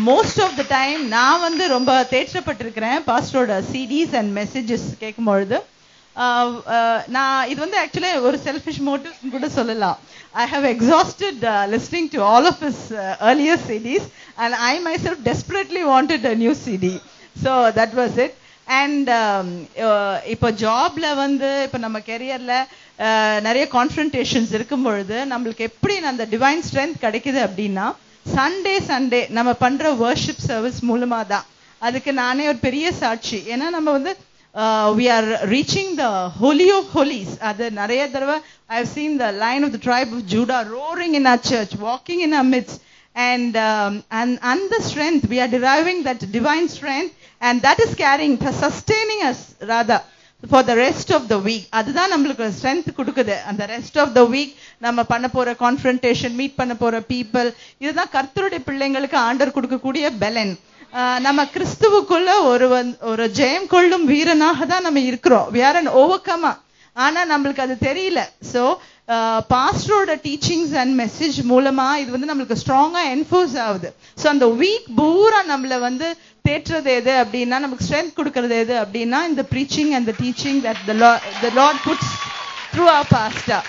மோஸ்ட் 0.09 0.39
ஆஃப் 0.45 0.55
த 0.59 0.63
டைம் 0.77 1.01
நான் 1.17 1.43
வந்து 1.47 1.63
ரொம்ப 1.75 1.91
தேற்றப்பட்டிருக்கிறேன் 2.13 2.99
பாஸ்டரோட 3.09 3.55
சிடிஸ் 3.73 4.15
அண்ட் 4.19 4.31
மெசேஜஸ் 4.39 4.87
கேட்கும்பொழுது 5.03 5.57
நான் 7.15 7.49
இது 7.51 7.59
வந்து 7.63 7.77
ஆக்சுவலி 7.81 8.09
ஒரு 8.29 8.37
செல்ஃபிஷ் 8.45 8.81
மோட்டிவ் 8.87 9.33
கூட 9.35 9.47
சொல்லலாம். 9.57 9.97
I 10.43 10.45
have 10.53 10.65
exhausted 10.73 11.43
listening 11.73 12.09
to 12.15 12.19
all 12.31 12.47
of 12.51 12.63
his 12.69 12.83
earlier 13.29 13.61
CDs 13.69 14.07
and 14.43 14.55
I 14.71 14.73
myself 15.05 15.23
desperately 15.29 15.83
wanted 15.93 16.25
a 16.31 16.33
new 16.43 16.53
CD 16.65 16.95
so 17.43 17.53
that 17.79 17.95
was 18.01 18.17
it 18.25 18.35
and 18.77 19.09
இப்போ 20.33 20.47
ஜாப்ல 20.63 21.07
வந்து 21.23 21.49
இப்போ 21.67 21.79
நம்ம 21.85 21.97
கெரியர்ல 22.09 22.53
நிறைய 23.47 23.65
கான்ஃபரன்டேஷன்ஸ் 23.75 24.51
இருக்கும் 24.57 24.85
பொழுது 24.87 25.17
நம்மளுக்கு 25.31 25.67
எப்படி 25.71 25.95
அந்த 26.11 26.25
டிவைன் 26.33 26.63
ஸ்ட்ரென்த் 26.67 27.03
கிடைக்குது 27.05 27.39
அப்படின்னா 27.47 27.87
சண்டே 28.35 28.73
சண்டே 28.89 29.21
நம்ம 29.37 29.51
பண்ற 29.63 29.91
வர்ஷிப் 30.03 30.43
சர்வீஸ் 30.49 30.79
மூலமா 30.89 31.19
தான். 31.33 31.45
அதுக்கு 31.81 32.11
நானே 32.23 32.43
ஒரு 32.51 32.59
பெரிய 32.67 32.87
சாட்சி. 33.01 33.37
ஏன்னா 33.53 33.67
நம்ம 33.77 33.91
வந்து 33.97 34.11
we 34.99 35.05
are 35.15 35.29
reaching 35.53 35.93
the 36.01 36.05
holy 36.41 36.67
of 36.77 36.91
holies 36.97 37.33
அது 37.49 37.65
நிறைய 37.81 38.03
தடவை 38.15 38.37
I 38.73 38.77
have 38.81 38.91
seen 38.97 39.17
the 39.23 39.27
lion 39.45 39.65
of 39.67 39.73
the 39.75 39.79
tribe 39.87 40.13
of 40.17 40.27
Judah 40.35 40.59
roaring 40.77 41.15
in 41.21 41.31
a 41.33 41.37
church 41.51 41.75
walking 41.87 42.23
in 42.27 42.37
a 42.43 42.45
midst 42.53 42.77
and 43.15 43.55
um, 43.69 43.93
and 44.17 44.31
and 44.49 44.61
the 44.73 44.79
strength 44.87 45.23
we 45.31 45.37
are 45.43 45.47
deriving 45.55 46.03
that 46.07 46.19
and 47.47 47.65
that 47.65 47.81
is 47.85 47.97
carrying 48.03 48.37
sustaining 48.61 49.23
us 49.31 49.43
rather 49.71 49.97
for 50.49 50.65
the 50.65 50.73
rest 50.73 51.13
of 51.13 51.27
the 51.27 51.35
week 51.35 51.67
அதுதான் 51.69 52.11
நம்மளுக்கு 52.13 52.53
strength 52.57 52.89
கொடுக்குது. 52.97 53.35
அந்த 53.43 53.67
rest 53.73 53.99
of 53.99 54.13
the 54.13 54.21
week 54.33 54.53
நம்ம 54.77 55.03
பண்ண 55.03 55.27
போற 55.27 55.55
confrontation 55.65 56.35
meet 56.39 56.55
பண்ண 56.55 56.75
போற 56.75 56.99
people 56.99 57.49
இதுதான் 57.77 58.13
கர்த்தருடைய 58.13 58.61
பிள்ளைங்களுக்கு 58.69 59.17
ஆண்டர் 59.27 59.55
கொடுக்கக்கூடிய 59.57 60.05
பெலன். 60.23 60.53
நம்ம 61.25 61.43
கிறிஸ்துவுக்குள்ள 61.53 62.29
ஒரு 62.51 62.67
ஒரு 62.99 63.25
ஜெயம் 63.39 63.67
கொள்ளும் 63.67 64.05
வீரனாக 64.05 64.65
தான் 64.65 64.81
நம்ம 64.81 64.99
இருக்கிறோம். 64.99 65.47
We 65.53 65.61
are 65.69 65.83
ஆனா 67.05 67.21
நம்மளுக்கு 67.31 67.65
அது 67.65 67.75
தெரியல. 67.89 68.21
சோ 68.53 68.63
பாஸ்டரோட 69.53 70.13
டீச்சிங்ஸ் 70.25 70.73
அண்ட் 70.81 70.93
மெசேஜ் 71.03 71.37
மூலமா 71.51 71.87
இது 72.01 72.09
வந்து 72.15 72.29
நம்மளுக்கு 72.31 72.61
ஸ்ட்ராங்கா 72.63 73.01
என்ஃபோர்ஸ் 73.15 73.55
ஆகுது. 73.67 73.89
ஸோ 74.21 74.27
அந்த 74.33 74.47
வீக் 74.61 74.87
பூரா 74.99 75.41
நம்மள 75.51 75.77
வந்து 75.87 76.09
தேற்றுறது 76.45 76.91
எது 76.99 77.13
அப்படின்னா 77.23 77.59
நமக்கு 77.65 77.87
ஸ்ட்ரென்த் 77.87 78.17
கொடுக்கறது 78.19 78.55
எது 78.65 78.75
அப்படின்னா 78.83 79.21
இந்த 79.31 79.43
preaching 79.53 79.91
and 79.97 80.09
the 80.11 80.15
teaching 80.23 80.61
that 80.67 80.85
the 81.43 81.51
lord 81.59 81.83
puts 81.87 82.13
through 82.73 82.87
our 82.99 83.09
pastor 83.17 83.59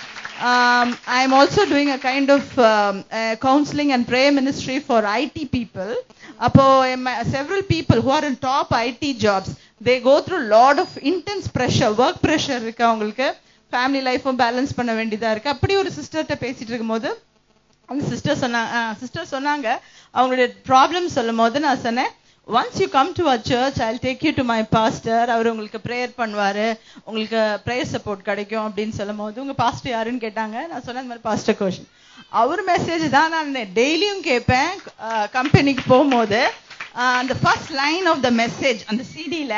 um, 0.42 0.88
I 1.06 1.26
also 1.26 1.36
also 1.38 1.62
doing 1.66 1.90
a 1.90 1.98
kind 1.98 2.30
of 2.30 2.44
um, 2.58 3.04
uh, 3.12 3.36
counseling 3.36 3.92
and 3.92 4.08
prayer 4.08 4.32
ministry 4.32 4.78
for 4.80 5.00
IT 5.22 5.50
people. 5.52 5.90
Apo, 6.40 6.66
several 7.30 7.62
people 7.62 8.00
who 8.00 8.10
are 8.10 8.24
in 8.24 8.36
top 8.36 8.68
IT 8.72 9.18
jobs, 9.18 9.48
they 9.88 9.94
go 10.06 10.14
through 10.26 10.38
lot 10.56 10.80
of 10.84 10.94
intense 11.10 11.48
pressure 11.56 11.94
work 12.04 12.20
pressure 12.26 12.62
இருக்கு 12.66 12.84
அவங்களுக்கு. 12.90 13.28
Family 13.72 14.00
லைஃப்பும் 14.10 14.38
balance 14.44 14.72
பண்ண 14.78 14.92
வேண்டியதா 15.00 15.28
இருக்கு. 15.34 15.52
அப்படி 15.54 15.72
ஒரு 15.82 15.90
சிஸ்டர்கிட்ட 15.98 16.36
பேசிட்டு 16.44 16.72
இருக்கும்போது 16.72 17.10
அந்த 17.88 18.02
சிஸ்டர் 18.12 18.40
சொன்னாங்க 18.44 18.80
சிஸ்டர் 19.02 19.30
சொன்னாங்க. 19.34 19.68
அவங்களுடைய 20.16 20.48
ப்ராப்ளம் 20.70 21.06
சொல்லும் 21.16 21.40
போது 21.42 21.60
நான் 21.66 21.84
சொன்னேன் 21.86 22.10
once 22.58 22.78
you 22.82 22.86
come 22.96 23.10
to 23.18 23.24
our 23.30 23.42
church 23.50 23.80
I 23.86 23.90
take 24.04 24.22
you 24.26 24.32
to 24.38 24.44
my 24.52 24.60
pastor 24.76 25.30
அவர் 25.34 25.50
உங்களுக்கு 25.52 25.80
ப்ரேயர் 25.86 26.12
பண்ணுவாரு. 26.20 26.66
உங்களுக்கு 27.08 27.40
ப்ரேயர் 27.66 27.90
சப்போர்ட் 27.94 28.28
கிடைக்கும் 28.30 28.64
அப்படின்னு 28.68 28.94
சொல்லும் 29.00 29.20
போது 29.22 29.42
உங்க 29.44 29.54
பாஸ்டர் 29.62 29.92
யாருன்னு 29.94 30.24
கேட்டாங்க. 30.26 30.56
நான் 30.70 30.84
சொன்னேன் 30.86 31.04
இந்த 31.04 31.12
மாதிரி 31.12 31.26
பாஸ்டர் 31.28 31.58
கோஷன் 31.60 31.88
அவர் 32.40 32.62
மெசேஜ் 32.72 33.04
தான் 33.16 33.32
நான் 33.34 33.54
டெய்லியும் 33.78 34.24
கேட்பேன் 34.30 34.72
கம்பெனிக்கு 35.38 35.84
போகும்போது 35.92 36.40
அந்த 37.20 37.34
first 37.42 37.72
line 37.82 38.08
of 38.12 38.24
the 38.26 38.30
message 38.42 38.82
அந்த 38.90 39.02
சிடியில 39.14 39.54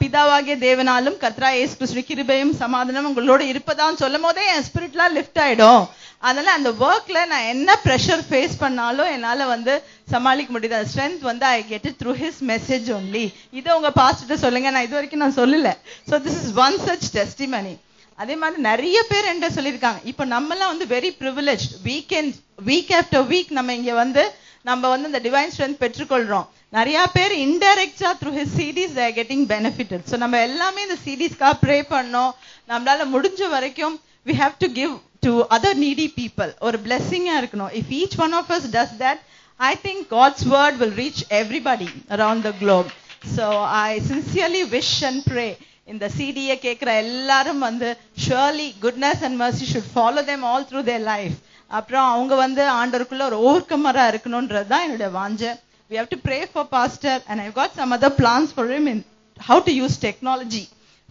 பிதாவாகிய 0.00 0.54
தேவனாலும் 0.66 1.16
கத்ரா 1.22 1.48
ஏசு 1.62 1.74
கிருஷ்ண 1.78 2.02
கிருபையும் 2.10 2.52
சமாதானம் 2.60 3.08
உங்களோட 3.08 3.42
இருப்பதான்னு 3.52 4.02
சொல்லும் 4.02 4.24
போதே 4.26 4.44
என் 4.52 4.64
ஸ்பிரிட்லாம் 4.68 5.14
லிஃப்ட் 5.16 5.40
ஆயிடும். 5.44 5.82
அதனால 6.26 6.52
அந்த 6.58 6.70
ஒர்க்ல 6.86 7.18
நான் 7.32 7.48
என்ன 7.54 7.70
ப்ரெஷர் 7.84 8.22
ஃபேஸ் 8.28 8.54
பண்ணாலும் 8.62 9.10
என்னால 9.16 9.46
வந்து 9.54 9.72
சமாளிக்க 10.14 10.50
முடியுது. 10.54 10.78
அந்த 10.78 10.90
ஸ்ட்ரென்த் 10.92 11.26
வந்து 11.30 11.46
I 11.56 11.58
get 11.72 11.88
it 11.90 11.98
through 12.02 12.14
his 12.22 12.40
message 12.52 12.88
only 12.98 13.24
இதை 13.58 13.70
உங்க 13.78 13.90
பாஸ்ட்டு 14.00 14.40
சொல்லுங்க. 14.44 14.70
நான் 14.76 14.86
இது 14.86 14.98
வரைக்கும் 14.98 15.24
நான் 15.24 15.38
சொல்லல. 15.42 15.72
So 16.10 16.22
this 16.28 16.40
is 16.42 16.54
one 16.66 16.78
such 16.86 17.06
testimony 17.18 17.74
அதே 18.18 18.34
மாதிரி 18.42 18.58
நிறைய 18.70 18.98
பேர் 19.12 19.28
என்கிட்ட 19.30 19.52
சொல்லியிருக்காங்க. 19.58 20.00
இப்போ 20.10 20.24
நம்மலாம் 20.34 20.72
வந்து 20.74 20.86
very 20.96 21.12
privilege 21.22 21.66
weekend 21.90 22.34
week 22.70 22.92
after 23.00 23.26
week 23.34 23.52
நம்ம 23.58 23.74
இங்க 23.80 23.94
வந்து 24.02 24.24
நம்ம 24.68 24.88
வந்து 24.92 25.08
இந்த 25.10 25.20
டிவைன் 25.26 25.52
ஸ்ட்ரென்த் 25.54 25.80
பெற்றுக்கொள்றோம். 25.82 26.46
நிறைய 26.76 26.98
பேர் 27.16 27.34
இன்டைரக்டா 27.46 28.10
through 28.20 28.30
his 28.38 28.54
CDs 28.60 28.94
they're 28.98 29.14
getting 29.18 29.44
benefited 29.54 30.04
so 30.10 30.16
நம்ம 30.22 30.40
எல்லாமே 30.48 30.80
இந்த 30.86 30.96
சிடிஸ்க்காக 31.06 31.54
ப்ரே 31.64 31.78
பண்ணோம். 31.94 32.32
நம்மளால 32.70 33.06
முடிஞ்ச 33.14 33.48
வரைக்கும் 33.56 33.94
we 34.28 34.36
have 34.42 34.56
to 34.64 34.68
give 34.80 34.94
to 35.26 35.32
other 35.56 35.78
needy 35.84 36.06
people 36.20 36.50
ஒரு 36.68 36.78
பிளெஸ்ஸிங்கா 36.86 37.36
இருக்கணும். 37.42 37.72
If 37.80 37.92
each 38.00 38.18
one 38.26 38.34
of 38.40 38.52
us 38.56 38.68
does 38.76 38.96
that 39.04 39.22
I 39.60 39.72
think 39.86 40.04
God's 40.16 40.46
word 40.54 40.78
will 40.82 40.96
reach 41.02 41.22
everybody 41.40 41.88
around 42.16 42.44
the 42.48 42.52
globe 42.62 42.90
so 43.36 43.46
I 43.84 43.88
sincerely 44.10 44.64
wish 44.76 44.96
and 45.10 45.22
pray 45.30 45.48
இந்த 45.92 46.06
சிடியை 46.18 46.54
கேட்குற 46.66 46.90
எல்லாரும் 47.06 47.60
வந்து 47.68 47.88
surely 48.24 48.68
goodness 48.84 49.22
and 49.26 49.38
mercy 49.42 49.66
should 49.72 49.92
follow 49.94 50.22
them 50.30 50.44
all 50.52 50.66
through 50.70 50.80
their 50.88 51.04
life 51.12 51.36
அப்புறம் 51.70 52.06
அவங்க 52.10 52.34
வந்து 52.36 52.62
ஆண்டருக்குள்ள 52.76 53.24
ஒரு 53.30 53.38
ஓவர்கமரா 53.46 54.04
இருக்கணும்ன்றது 54.12 54.68
தான் 54.72 54.84
என்னுடைய 54.86 55.10
வாஞ்சை 55.16 55.50
we 55.90 55.96
have 56.00 56.10
to 56.12 56.18
pray 56.26 56.38
for 56.52 56.68
pastor 56.72 57.20
and 57.28 57.42
I 57.42 57.48
got 57.56 57.74
some 57.80 57.94
other 57.96 58.16
plans 58.20 58.52
for 58.56 58.72
him 58.76 58.88
in 58.92 59.02
how 59.40 59.62
to 59.66 59.74
use 59.80 59.96
technology 60.06 60.64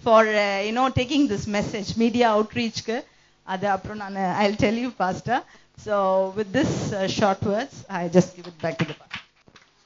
for 0.04 0.30
you know 0.68 0.86
taking 1.00 1.28
this 1.34 1.48
message 1.58 1.92
media 2.04 2.30
அவுட்ரீச்க்கு 2.36 2.98
அது 3.48 3.66
அப்புறம் 3.74 4.00
நான் 4.04 4.18
I 4.38 4.48
tell 4.64 4.80
you 4.84 4.92
pastor 5.02 5.42
so 5.86 5.98
with 6.38 6.54
this 6.56 6.78
short 7.18 7.46
words 7.52 7.82
I 7.96 8.04
just 8.16 8.34
give 8.38 8.48
it 8.52 8.62
back 8.66 8.80
to 8.84 8.96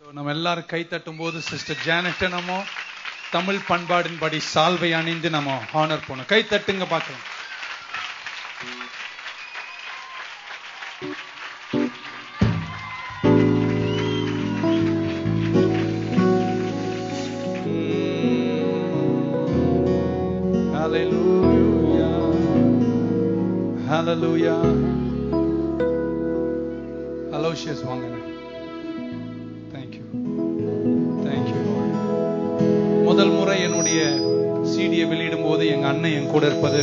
so 0.01 0.13
நம்ம 0.17 0.31
எல்லாரும் 0.37 0.69
கை 0.69 0.81
தட்டும் 0.85 1.19
போது 1.23 1.39
sister 1.49 1.81
ஜானட்டை 1.87 2.29
நம்ம 2.37 2.51
தமிழ் 3.31 3.59
பண்பாடின்படி 3.67 4.39
சால்வை 4.53 4.91
அணிந்து 4.99 5.29
நம்ம 5.35 5.57
ஹானர் 5.73 6.07
போனோம் 6.07 6.29
கை 6.31 6.41
தட்டுங்க 6.45 6.85
பார்க்கலாம் 6.93 7.25
Aloysius 27.79 27.89
வாங்க 27.89 28.07
Thank 29.73 29.91
you. 29.97 30.05
Thank 31.25 31.45
you, 31.51 31.59
Lord. 31.67 31.91
முதல் 33.05 33.31
முறை 33.31 33.55
என்னுடைய 33.61 33.99
சிடியை 34.71 35.05
வெளியிடும் 35.07 35.45
போது 35.47 35.63
எங்க 35.67 35.85
அண்ணன் 35.87 36.15
என் 36.17 36.31
கூட 36.31 36.45
இருப்பது 36.45 36.81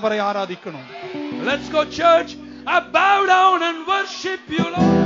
அவரை 0.00 0.20
ஆராதிக்கணும். 0.28 0.88
Let's 1.48 1.74
go 1.76 1.82
church 1.98 2.34
I 2.72 2.78
bow 2.94 3.18
down 3.34 3.58
and 3.66 3.78
worship 3.90 4.42
you 4.56 4.64
Lord. 4.74 4.98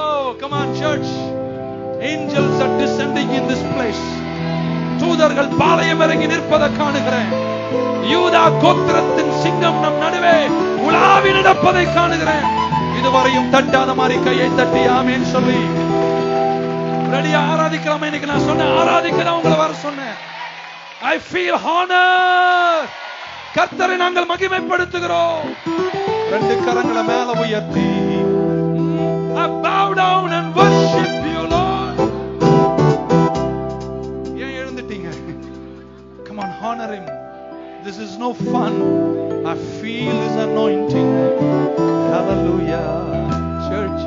Oh 0.00 0.26
come 0.40 0.54
on 0.58 0.68
church. 0.80 1.08
Angels 2.10 2.56
are 2.64 2.74
descending 2.82 3.30
in 3.38 3.44
this 3.50 3.62
place. 3.72 4.04
தூதர்கள் 5.00 5.50
பாளையம் 5.60 6.02
இறங்கி 6.04 6.26
நிற்பதை 6.32 6.68
காணுகிறேன். 6.78 7.32
யூதா 8.12 8.44
கோத்திரத்தின் 8.62 9.32
சிங்கம் 9.42 9.80
நம் 9.84 10.00
நடுவே 10.04 10.36
உலாவி 10.86 11.32
நடப்பதை 11.38 11.84
காணுகிறேன். 11.98 12.46
இதுவரையும் 13.00 13.50
தட்டாத 13.54 13.90
மாதிரி 14.00 14.16
கையை 14.26 14.48
தட்டி 14.60 14.82
ஆமேன்னு 14.96 15.28
சொல்லி. 15.34 15.60
ரெடியா 17.14 17.40
ஆராதிக்கலாமே? 17.52 18.08
இன்னைக்கு 18.10 18.32
நான் 18.32 18.48
சொன்னேன் 18.48 18.74
ஆராதிக்கிறேன் 18.80 19.36
உங்களை 19.38 19.58
வர 19.64 19.72
சொன்னேன். 19.86 20.16
ஐ 21.12 21.16
ஃபீல் 21.28 21.60
ஹானர் 21.66 22.61
கர்த்தரை 23.57 23.95
நாங்கள் 24.03 24.29
மகிமைப்படுத்துகிறோம் 24.31 25.47
ரெண்டு 26.33 26.55
கரங்களை 26.65 27.03
மேல 27.11 27.39
உயர்த்தி 27.43 27.87
I 29.41 29.47
bow 29.63 29.87
down 29.99 30.27
and 30.37 30.47
worship 30.59 31.11
you 31.33 31.41
Lord 31.53 31.97
ஏன் 34.43 34.55
எழுந்துட்டீங்க 34.61 35.09
come 36.27 36.39
on 36.45 36.51
honor 36.63 36.89
him 36.95 37.05
this 37.87 37.99
is 38.05 38.13
no 38.25 38.29
fun 38.51 38.73
I 39.53 39.57
feel 39.79 40.15
his 40.23 40.35
anointing 40.47 41.11
hallelujah 42.13 42.85
church 43.69 44.01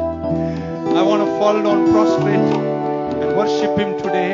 I 1.00 1.04
want 1.10 1.22
to 1.24 1.30
fall 1.38 1.58
down 1.68 1.80
prostrate 1.92 2.50
and 3.22 3.30
worship 3.40 3.74
him 3.82 3.92
today 4.04 4.30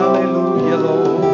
hallelujah 0.00 0.80
Lord 0.86 1.27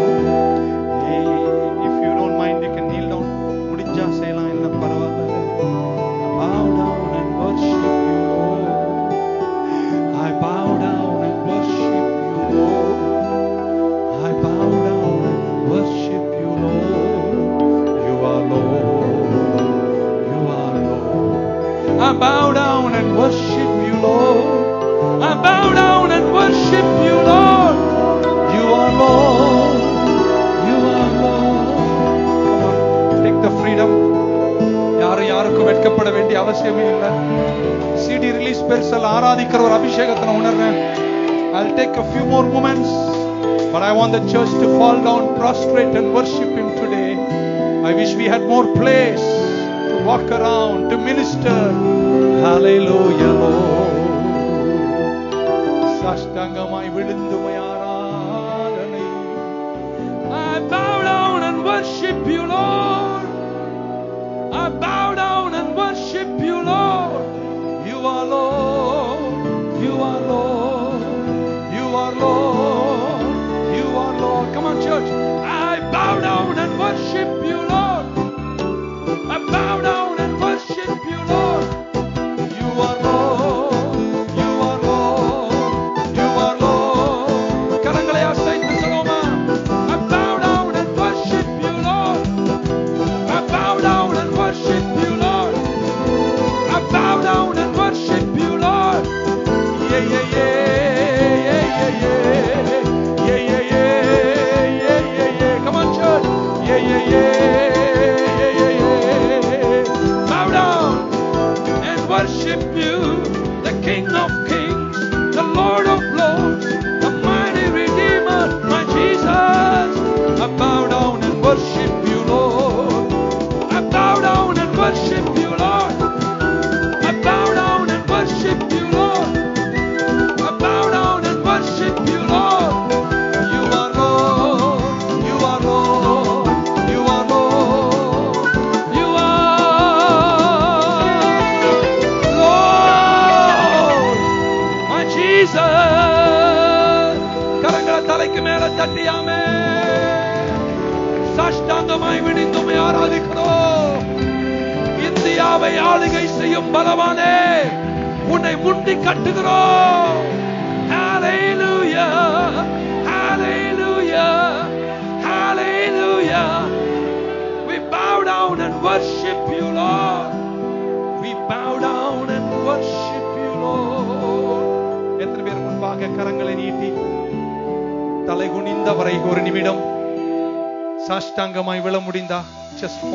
யாரும் 35.65 35.65
யாருக்கும் 35.65 35.69
வெட்கப்பட 35.69 36.09
வேண்டிய 36.15 36.37
அவசியமே 36.41 36.83
இல்லை 36.95 37.11
CD 38.03 38.31
release 38.39 38.61
பெருசல் 38.71 39.07
ஆராதிக்கிற 39.13 39.61
ஒரு 39.67 39.75
அபிஷேகத்தை 39.77 40.25
நான் 40.29 40.41
உணர்றேன் 40.41 40.77
I'll 41.57 41.71
take 41.79 41.95
a 42.03 42.07
few 42.11 42.25
more 42.33 42.45
moments 42.57 42.91
but 43.73 43.83
I 43.89 43.93
want 43.99 44.13
the 44.17 44.23
church 44.33 44.53
to 44.63 44.67
fall 44.79 44.99
down 45.09 45.23
prostrate 45.39 45.97
and 46.01 46.09
worship 46.17 46.53
him 46.61 46.69
today 46.83 47.11
I 47.89 47.95
wish 48.01 48.13
we 48.23 48.29
had 48.35 48.45
more 48.55 48.67
place 48.81 49.27
to 49.89 49.97
walk 50.11 50.29
around 50.41 50.83
to 50.91 50.99
minister 51.09 51.59
hallelujah 52.45 53.33
Lord 53.43 53.91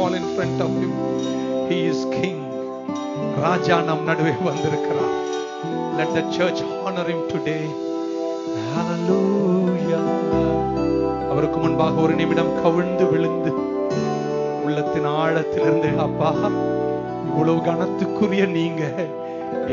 Fall 0.00 0.14
in 0.14 0.26
front 0.34 0.60
of 0.64 0.70
him 0.82 0.92
he 1.70 1.78
is 1.92 1.98
king. 2.14 2.38
ராஜா 3.44 3.76
நம் 3.88 4.04
நடுவே 4.08 4.32
வந்திருக்கிறார் 4.46 5.16
let 5.98 6.10
the 6.16 6.22
church 6.36 6.60
honor 6.84 7.04
him 7.10 7.20
today. 7.32 7.64
Hallelujah. 8.74 10.04
அவருக்கு 11.32 11.58
முன்பாக 11.64 12.00
ஒரு 12.04 12.14
நிமிடம் 12.20 12.52
கவிழ்ந்து 12.62 13.04
விழுந்து 13.10 13.52
உள்ளத்தின் 14.66 15.08
ஆழத்திலிருந்து 15.22 15.90
அப்பா 16.06 16.30
இவ்வளவு 17.28 17.58
கனத்துக்குரிய 17.68 18.46
நீங்க. 18.58 18.82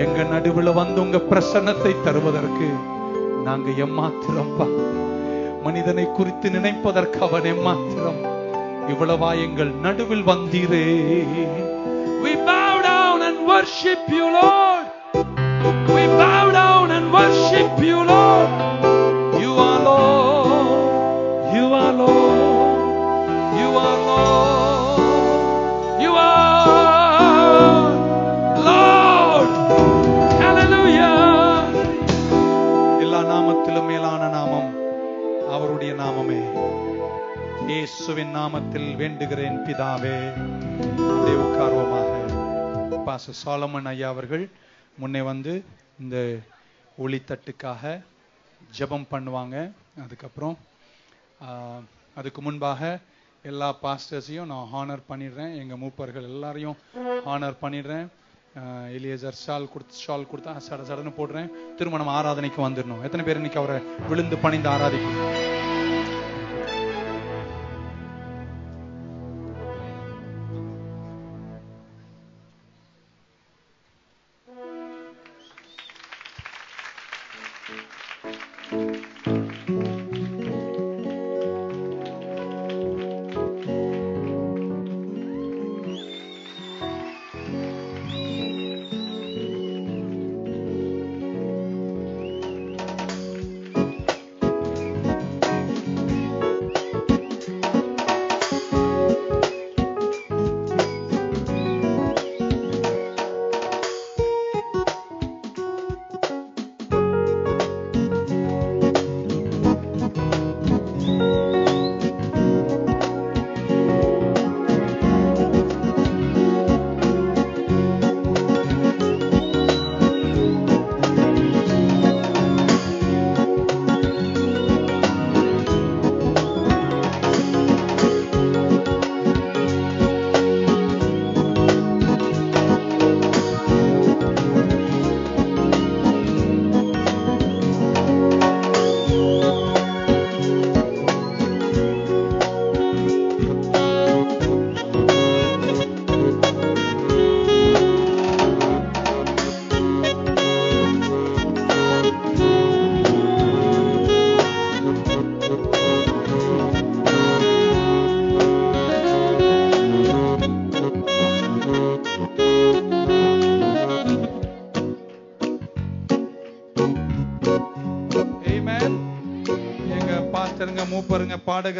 எங்க 0.03 0.19
நடுவுல 0.33 0.73
வந்து 0.81 1.01
உங்க 1.05 1.21
பிரசன்னத்தை 1.31 1.93
தருவதற்கு 2.07 2.69
நாங்க 3.47 3.69
எம்மாத்திரம்ப்பா. 3.85 4.67
மனிதனை 5.67 6.07
குறித்து 6.17 6.49
நினைப்பதற்கு 6.57 7.19
அவன் 7.27 7.49
எம்மாத்திரம். 7.55 8.19
இவ்வளவா 8.92 9.30
எங்கள் 9.46 9.72
நடுவில் 9.86 10.26
வந்தீரே 10.30 10.86
We 12.24 12.32
bow 12.48 12.74
down 12.82 13.20
and 13.28 13.38
worship 13.46 14.02
you, 14.08 14.26
Lord. 14.38 14.84
We 15.88 16.04
bow 16.20 16.44
down 16.52 16.90
and 16.90 17.06
worship 17.12 17.72
you, 17.80 17.96
Lord. 17.96 18.05
You 18.05 18.05
நாமத்தில் 38.77 38.99
வேண்டுகிறேன் 39.01 39.55
பிதாவே. 39.67 40.15
அப்படியே 41.11 41.37
பாச 43.07 43.33
சாலமன் 43.39 43.87
ஐயா 43.91 44.07
அவர்கள் 44.13 44.43
முன்னே 45.01 45.21
வந்து 45.29 45.53
இந்த 46.01 46.17
ஒளித்தட்டுக்காக 47.03 47.93
ஜபம் 48.77 49.07
பண்ணுவாங்க. 49.13 49.55
அதுக்கப்புறம் 50.03 50.55
அதுக்கு 52.19 52.41
முன்பாக 52.47 52.91
எல்லா 53.51 53.71
பாஸ்டர்ஸையும் 53.85 54.51
நான் 54.53 54.71
ஹானர் 54.75 55.07
பண்ணிடுறேன். 55.11 55.51
எங்கள் 55.63 55.81
மூப்பர்கள் 55.83 56.29
எல்லாரையும் 56.33 56.77
ஹானர் 57.27 57.61
பண்ணிடுறேன். 57.65 58.07
எலியசர் 58.97 59.41
ஷால் 59.43 59.71
கொடுத்து 59.73 60.03
ஷால் 60.05 60.29
கொடுத்தா 60.31 60.57
சட 60.69 60.81
சடன்னு 60.91 61.17
போடுறேன். 61.21 61.51
திருமணம் 61.79 62.15
ஆராதனைக்கு 62.19 62.61
வந்துடணும். 62.67 63.03
எத்தனை 63.09 63.25
பேர் 63.29 63.41
இன்னைக்கு 63.43 63.63
அவரை 63.63 63.79
விழுந்து 64.11 64.37
பணிந்து 64.45 64.71
ஆராதிக்கணும்? 64.75 65.56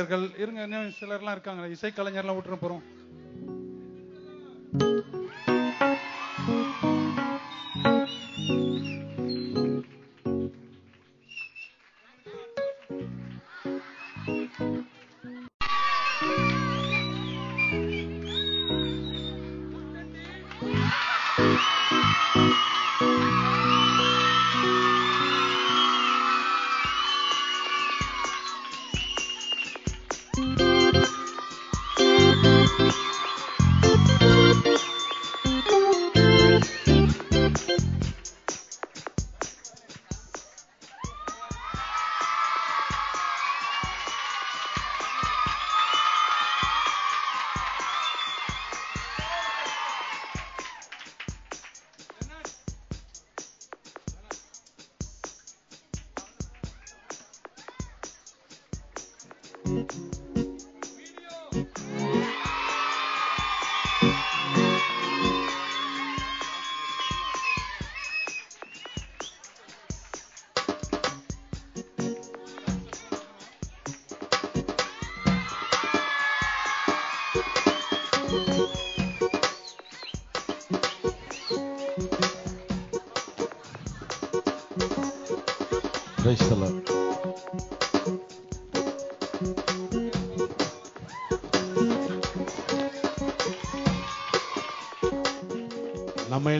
பாடகர்கள் 0.07 0.41
இருங்க 0.41 0.61
இன்னும் 0.63 0.91
சிலர்லாம் 0.99 1.35
இருக்காங்க. 1.37 1.63
இசைக்கலைஞர்லாம் 1.75 2.37
விட்டுற 2.37 2.55
போறோம். 2.61 2.83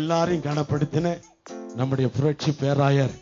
எல்லாரையும் 0.08 0.44
கனப்படுத்தின 0.44 1.08
நம்முடைய 1.76 2.10
புரட்சி 2.18 2.52
பேராயர். 2.52 3.14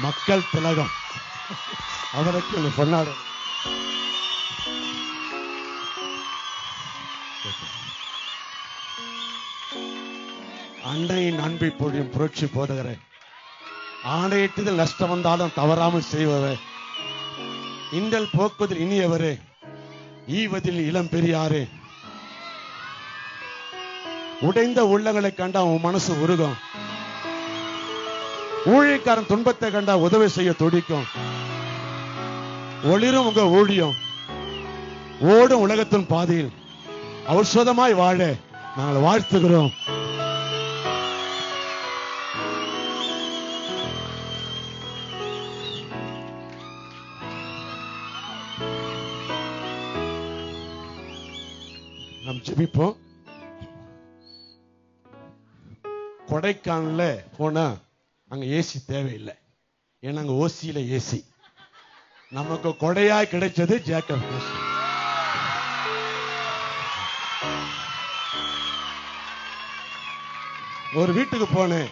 மக்கள் 0.00 0.42
திலகம். 0.50 0.90
அவருக்கு 2.12 2.58
சொன்னாரு. 2.58 2.72
பொன்னாடு 2.76 3.12
அன்னையின் 10.84 11.38
அன்பை 11.38 11.70
பொழியும் 11.70 12.10
புரட்சி 12.10 12.46
போடுகிறேன் 12.46 13.02
ஆணையிட்டதில் 14.16 14.80
நஷ்டம் 14.82 15.08
வந்தாலும் 15.08 15.54
தவறாமல் 15.54 16.10
செய்வரே 16.12 16.56
இந்த 17.92 18.26
போக்குவதில் 18.38 18.84
இனியவரே 18.86 19.34
ஈவதில் 20.40 20.86
இளம் 20.90 21.12
பெரியாரே 21.14 21.68
உடைந்த 24.42 24.84
உள்ளங்களை 24.84 25.34
கண்டா 25.34 25.64
உன் 25.64 25.80
மனசு 25.80 26.20
உருகும். 26.20 26.54
ஊழியக்காரன் 28.66 29.26
துன்பத்தை 29.26 29.70
கண்டா 29.70 29.96
உதவி 29.96 30.28
செய்ய 30.28 30.52
துடிக்கும். 30.52 31.04
ஒளிரும் 32.84 33.26
உங்க 33.26 33.48
ஊழியம். 33.48 33.94
ஓடும் 35.20 35.60
உலகத்தின் 35.60 36.06
பாதையில். 36.06 36.50
ஔஷதமாய் 37.26 37.94
வாழ 37.94 38.34
நாங்கள் 38.76 39.02
வாழ்த்துகிறோம். 39.02 39.72
நாம் 52.24 52.42
ஜெபிப்போம். 52.42 52.96
கொடைக்கானல்ல 56.32 57.24
போனா 57.38 57.76
அங்க 58.28 58.44
ஏசி 58.44 58.78
தேவையில்லை. 58.86 59.34
ஏன்னா 60.02 60.18
அங்க 60.18 60.34
ஓசியில 60.42 60.82
ஏசி 60.96 61.24
நமக்கு 62.30 62.68
கொடையா 62.68 63.18
கிடைச்சது 63.32 63.74
ஜேக்கப் 63.88 64.28
ஒரு 70.94 71.12
வீட்டுக்கு 71.12 71.46
போனேன். 71.46 71.90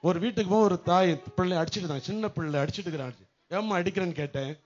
ஒரு 0.00 0.18
வீட்டுக்கு 0.18 0.50
போக 0.50 0.64
ஒரு 0.64 0.82
தாய் 0.82 1.22
பிள்ளை 1.36 1.56
அடிச்சிட்டு 1.56 1.80
இருந்தாங்க. 1.80 2.00
சின்ன 2.00 2.28
பிள்ளை 2.28 2.60
அடிச்சிட்டு 2.60 2.88
இருக்கிறாங்க. 2.88 3.16
ஏம்மா 3.48 3.78
அடிக்கிறேன்னு 3.78 4.12
கேட்டேன். 4.12 4.60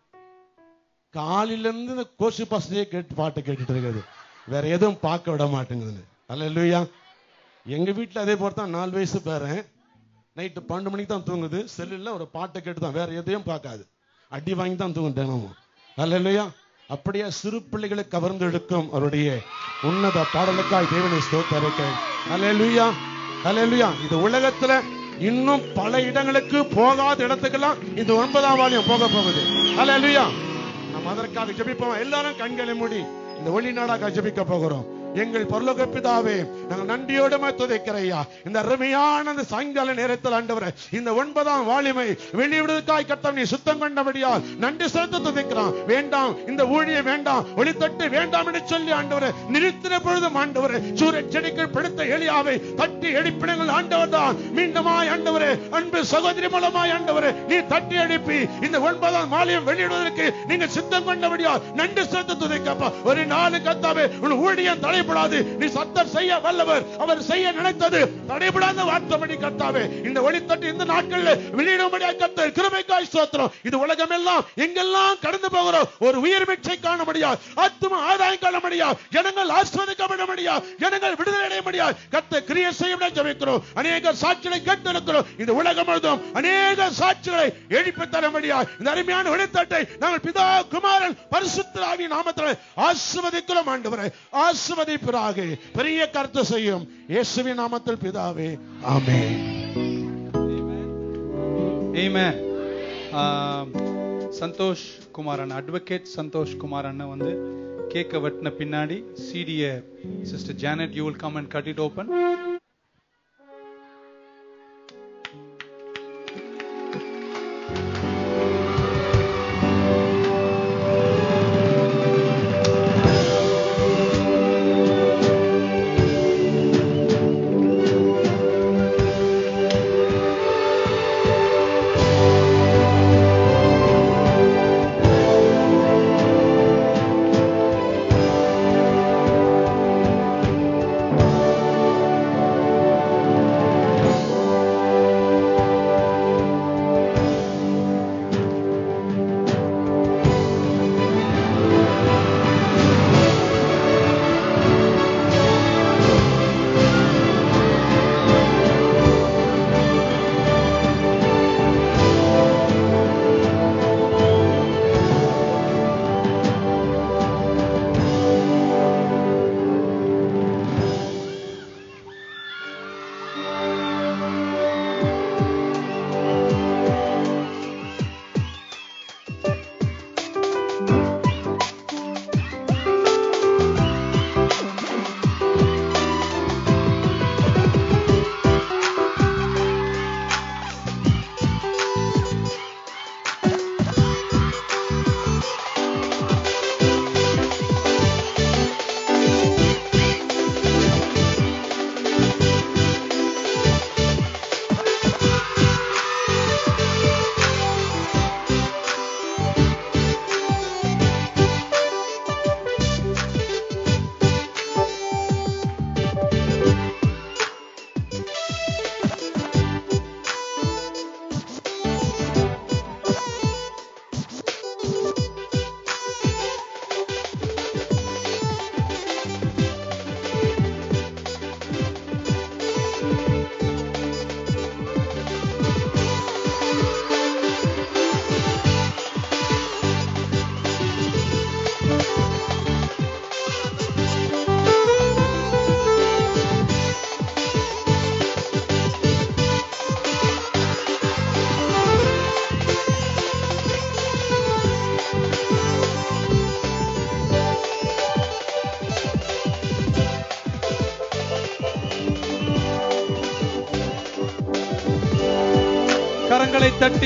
காலையில 1.10 1.68
இருந்து 1.68 1.92
இந்த 1.94 2.06
கோஷி 2.18 2.44
பாசனையே 2.44 2.84
கேட்டு 2.84 3.14
பாட்டை 3.14 3.42
கேட்டுட்டு 3.42 3.74
இருக்குது. 3.74 4.04
வேற 4.46 4.66
எதுவும் 4.66 5.00
பார்க்க 5.00 5.30
விட 5.30 5.44
மாட்டேங்குதுன்னு. 5.44 6.04
அல்ல 6.26 6.48
எங்க 7.76 7.90
வீட்டுல 7.96 8.22
அதே 8.24 8.34
போல் 8.40 8.58
தான் 8.58 8.74
நாலு 8.76 8.92
வயசு 8.96 9.18
பேரன். 9.24 9.58
நைட்டு 10.36 10.60
பன்னெண்டு 10.68 10.90
மணிக்கு 10.92 11.10
தான் 11.12 11.26
தூங்குது. 11.28 11.58
செல்லுல 11.74 12.12
ஒரு 12.18 12.26
பாட்டை 12.36 12.58
கேட்டு 12.60 12.80
தான் 12.84 12.96
வேற 12.98 13.08
எதையும் 13.20 13.46
பார்க்காது. 13.48 13.82
அடி 14.36 14.52
வாங்கி 14.60 14.76
தான் 14.82 14.94
தூங்கும் 14.96 15.18
தினமும். 15.18 15.56
அல்ல 16.02 16.44
அப்படியே 16.94 17.26
சிறு 17.38 17.58
பிள்ளைகளை 17.72 18.04
கவர்ந்து 18.14 18.44
எடுக்கும் 18.48 18.86
அவருடைய 18.94 19.30
உன்னத 19.88 20.18
பாடலுக்காய் 20.34 20.90
தேவனை 20.92 21.18
ஸ்தோத்தரிக்க. 21.26 21.80
அல்ல 22.34 22.52
லுயா 23.70 23.88
இது 24.06 24.16
உலகத்துல 24.28 24.72
இன்னும் 25.28 25.64
பல 25.78 26.00
இடங்களுக்கு 26.08 26.58
போகாத 26.76 27.18
இடத்துக்கெல்லாம் 27.26 27.80
இந்த 28.00 28.12
ஒன்பதாம் 28.22 28.58
வாலியம் 28.60 28.88
போக 28.90 29.02
போகுது. 29.16 29.42
அல்ல 29.80 29.92
அல்லேலூயா. 29.96 30.24
நம்ம 30.92 31.10
அதற்காக 31.14 31.52
ஜெபிப்போம்? 31.58 31.98
எல்லாரும் 32.04 32.38
கண்களை 32.40 32.74
மூடி. 32.80 33.00
இந்த 33.38 33.50
ஒளி 33.58 33.72
நாடாக 33.78 34.10
ஜெபிக்க 34.16 34.44
போகிறோம். 34.52 34.86
எங்கள் 35.22 35.50
பொருளக 35.52 35.86
பிதாவே 35.94 36.36
நாங்கள் 36.68 36.90
நன்றியோடு 36.92 37.36
துதைக்கிறையா 37.60 38.18
இந்த 38.46 38.58
அருமையான 38.62 39.30
அந்த 39.32 39.44
சாயங்கால 39.52 39.94
நேரத்தில் 40.00 40.36
ஆண்டவரே 40.38 40.68
இந்த 40.98 41.10
ஒன்பதாம் 41.20 41.64
வாலிமை 41.64 42.06
வெளியிடுவதற்காய் 42.40 43.08
கத்தம் 43.10 43.36
நீ 43.38 43.44
சுத்தம் 43.52 43.80
கொண்டபடியால் 43.82 44.44
நன்றி 44.64 44.86
செலுத்த 44.88 45.18
துதைக்கிறான். 45.18 45.72
வேண்டாம் 45.86 46.32
இந்த 46.50 46.62
ஊழிய 46.74 46.98
வேண்டாம் 47.02 47.46
ஒளித்தட்டு 47.56 48.04
வேண்டாம் 48.16 48.46
என்று 48.46 48.62
சொல்லி 48.66 48.92
ஆண்டவரே 48.92 49.30
நிறுத்தின 49.54 50.00
பொழுதும் 50.06 50.38
ஆண்டவரே 50.42 50.78
சூரிய 51.00 51.22
செடிகள் 51.34 51.72
பிடித்த 51.76 52.04
எளியாவை 52.16 52.54
தட்டி 52.80 53.08
எழுப்பினங்கள் 53.20 53.72
ஆண்டவர் 53.78 54.14
தான் 54.16 54.36
மீண்டுமாய் 54.58 55.10
ஆண்டவரே 55.14 55.50
அன்பு 55.78 56.02
சகோதரி 56.12 56.50
மூலமாய் 56.54 56.94
ஆண்டவரே 56.96 57.32
நீ 57.50 57.58
தட்டி 57.72 57.96
எழுப்பி 58.04 58.38
இந்த 58.66 58.76
ஒன்பதாம் 58.90 59.32
மாலையும் 59.34 59.66
வெளியிடுவதற்கு 59.70 60.28
நீங்க 60.52 60.68
சித்தம் 60.76 61.08
கொண்டபடியால் 61.08 61.64
நன்றி 61.80 62.04
செலுத்த 62.06 62.38
துதைக்கப்பா. 62.42 62.88
ஒரு 63.04 63.24
நாலு 63.34 63.58
கத்தாவே 63.66 64.06
உன் 64.24 64.36
ஊழியம் 64.46 64.84
தடைபடாது. 65.08 65.38
நீ 65.60 65.66
சத்தம் 65.76 66.12
செய்ய 66.16 66.30
வல்லவர். 66.46 66.84
அவர் 67.02 67.20
செய்ய 67.30 67.52
நினைத்தது 67.58 68.00
தடைபடாத 68.30 68.78
வார்த்தைப்படி 68.90 69.36
கத்தாவே. 69.44 69.82
இந்த 70.08 70.18
ஒளித்தட்டு 70.28 70.66
இந்த 70.72 70.84
நாட்களில் 70.92 71.32
வெளியிடும்படியா 71.58 72.10
கத்த 72.22 72.48
கிருமைக்காய் 72.58 73.12
சோத்திரம் 73.14 73.52
இது 73.68 73.76
உலகம் 73.84 74.14
எல்லாம் 74.18 74.42
எங்கெல்லாம் 74.64 75.20
கடந்து 75.24 75.48
போகிறோம் 75.56 75.88
ஒரு 76.06 76.16
உயிர் 76.24 76.46
மீட்சை 76.50 76.76
காண 76.86 77.00
முடியாது 77.10 77.38
ஆத்தும 77.64 78.00
ஆதாயம் 78.10 78.42
காண 78.44 78.56
முடியாது 78.66 78.96
ஜனங்கள் 79.16 79.52
ஆஸ்வதிக்கப்பட 79.58 80.24
முடியாது 80.32 80.62
ஜனங்கள் 80.82 81.18
விடுதலை 81.20 81.44
அடைய 81.48 81.62
முடியாது 81.68 81.94
கத்த 82.14 82.42
கிரியை 82.50 82.72
செய்ய 82.80 82.96
ஜபிக்கிறோம். 83.18 83.62
அநேக 83.80 84.12
சாட்சிகளை 84.22 84.58
கேட்டிருக்கிறோம் 84.68 85.26
இந்த 85.42 85.52
உலகம் 85.60 85.88
முழுதும் 85.88 86.22
அநேக 86.38 86.88
சாட்சிகளை 87.00 87.46
எழுப்பி 87.78 88.04
தர 88.14 88.24
முடியாது 88.36 88.66
இந்த 88.78 88.88
அருமையான 88.94 89.30
ஒளித்தட்டை 89.34 89.82
நாங்கள் 90.02 90.24
பிதா 90.26 90.46
குமாரன் 90.74 91.16
பரிசுத்த 91.32 91.84
ஆவி 91.90 92.06
நாமத்தில் 92.14 92.58
ஆசிர்வதிக்கிறோம் 92.86 93.68
ஆண்டவரை. 93.72 94.06
ஆசிர்வதிப்பிறாக 94.88 95.38
பெரிய 95.76 96.00
கருத்து 96.08 96.42
செய்யும். 96.44 96.84
இயேசுவின் 97.12 97.58
நாமத்தில் 97.60 98.00
பிதாவே 98.02 98.48
ஆமே 98.92 99.20
சந்தோஷ் 104.40 104.84
குமார் 105.16 105.40
அண்ணா 105.42 105.56
அட்வொகேட் 105.60 106.12
சந்தோஷ் 106.16 106.54
குமார் 106.62 106.88
அண்ணா 106.90 107.06
வந்து 107.12 107.30
கேக்க 107.92 108.18
வெட்டின 108.24 108.52
பின்னாடி 108.60 108.98
சிடிய 109.26 109.62
sister 110.30 110.58
Janet 110.64 110.96
you 110.98 111.04
will 111.06 111.22
come 111.24 111.36
and 111.40 111.50
cut 111.54 111.70
it 111.72 111.82
open 111.86 112.10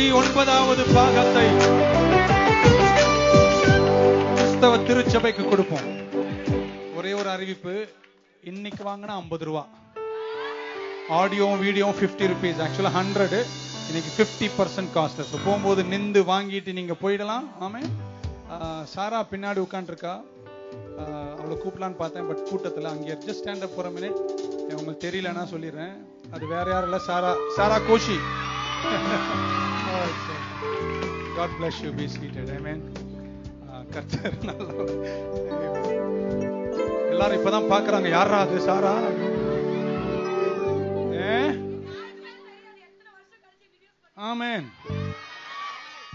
கரங்களை 0.03 0.15
ஒன்பதாவது 0.21 0.85
பாகத்தை 0.95 1.45
கிறிஸ்தவ 4.37 4.73
திருச்சபைக்கு 4.89 5.43
கொடுப்போம். 5.45 5.87
ஒரே 6.99 7.13
ஒரு 7.13 7.29
அறிவிப்பு. 7.35 7.75
இன்னைக்கு 8.43 8.83
வாங்கினா 8.89 9.15
ஐம்பது 9.23 9.45
ரூபா. 9.49 9.63
ஆடியோவும் 11.19 11.63
வீடியோவும் 11.65 11.99
ஃபிஃப்டி 12.01 12.27
ருபீஸ் 12.33 12.63
ஆக்சுவலாக 12.67 12.95
ஹண்ட்ரடு 12.99 13.41
இன்னைக்கு 13.89 14.11
ஃபிஃப்டி 14.17 14.49
பர்சன்ட் 14.59 14.93
காஸ்ட் 14.97 15.23
ஸோ 15.31 15.39
போகும்போது 15.47 15.85
நின்று 15.93 16.23
வாங்கிட்டு 16.33 16.75
நீங்க 16.81 16.97
போயிடலாம். 17.05 17.47
ஆமே 17.67 17.83
ஆஹ் 18.57 18.85
சாரா 18.95 19.21
பின்னாடி 19.33 19.63
உட்காந்துருக்கா 19.67 20.15
அவளை 21.39 21.55
கூப்பிடலான்னு 21.63 22.01
பார்த்தேன். 22.03 22.29
பட் 22.31 22.45
கூட்டத்தில் 22.51 22.93
அங்கே 22.95 23.19
just 23.27 23.43
stand 23.43 23.67
up 23.69 23.77
for 23.77 23.91
a 23.93 23.95
minute 23.99 24.19
உங்களுக்கு 24.73 25.07
தெரியலன்னா 25.09 25.47
சொல்லிடுறேன். 25.55 25.95
அது 26.35 26.45
வேற 26.57 26.67
யாரும் 26.75 26.91
இல்லை. 26.91 27.03
Sarah 27.11 27.33
Sarah 27.59 27.79
Koshy. 27.91 28.19
God 31.37 31.55
bless 31.59 31.81
you 31.85 31.91
be 32.01 32.07
seated 32.17 32.53
I 32.57 32.61
mean 32.67 32.83
கர்த்தர் 33.95 34.37
எல்லாரும் 37.13 37.39
இப்பதான் 37.39 37.71
பாக்குறாங்க 37.73 38.09
யாரா 38.19 38.39
அது? 38.45 38.59
சாரா? 38.69 38.95
ஆமேன். 44.17 44.67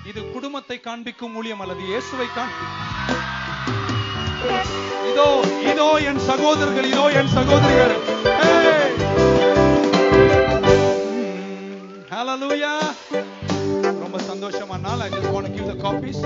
இது 0.10 0.20
குடும்பத்தை 0.34 0.78
காண்பிக்கும் 0.86 1.36
ஊழியம் 1.40 1.62
அல்லது 1.64 1.82
இயேசுவை 1.92 2.28
காண்பிக்கும். 2.36 2.76
இதோ 5.12 5.28
இதோ 5.72 5.88
என் 6.10 6.22
சகோதரர்கள் 6.30 6.88
இதோ 6.94 7.06
என் 7.22 7.32
சகோதரிகள். 7.38 7.96
ஹலலூயா 12.14 12.74
ரொம்ப 14.18 14.30
சந்தோஷமானால் 14.34 15.02
I 15.02 15.08
just 15.10 15.32
want 15.34 15.50
give 15.56 15.68
the 15.70 15.74
copies 15.82 16.22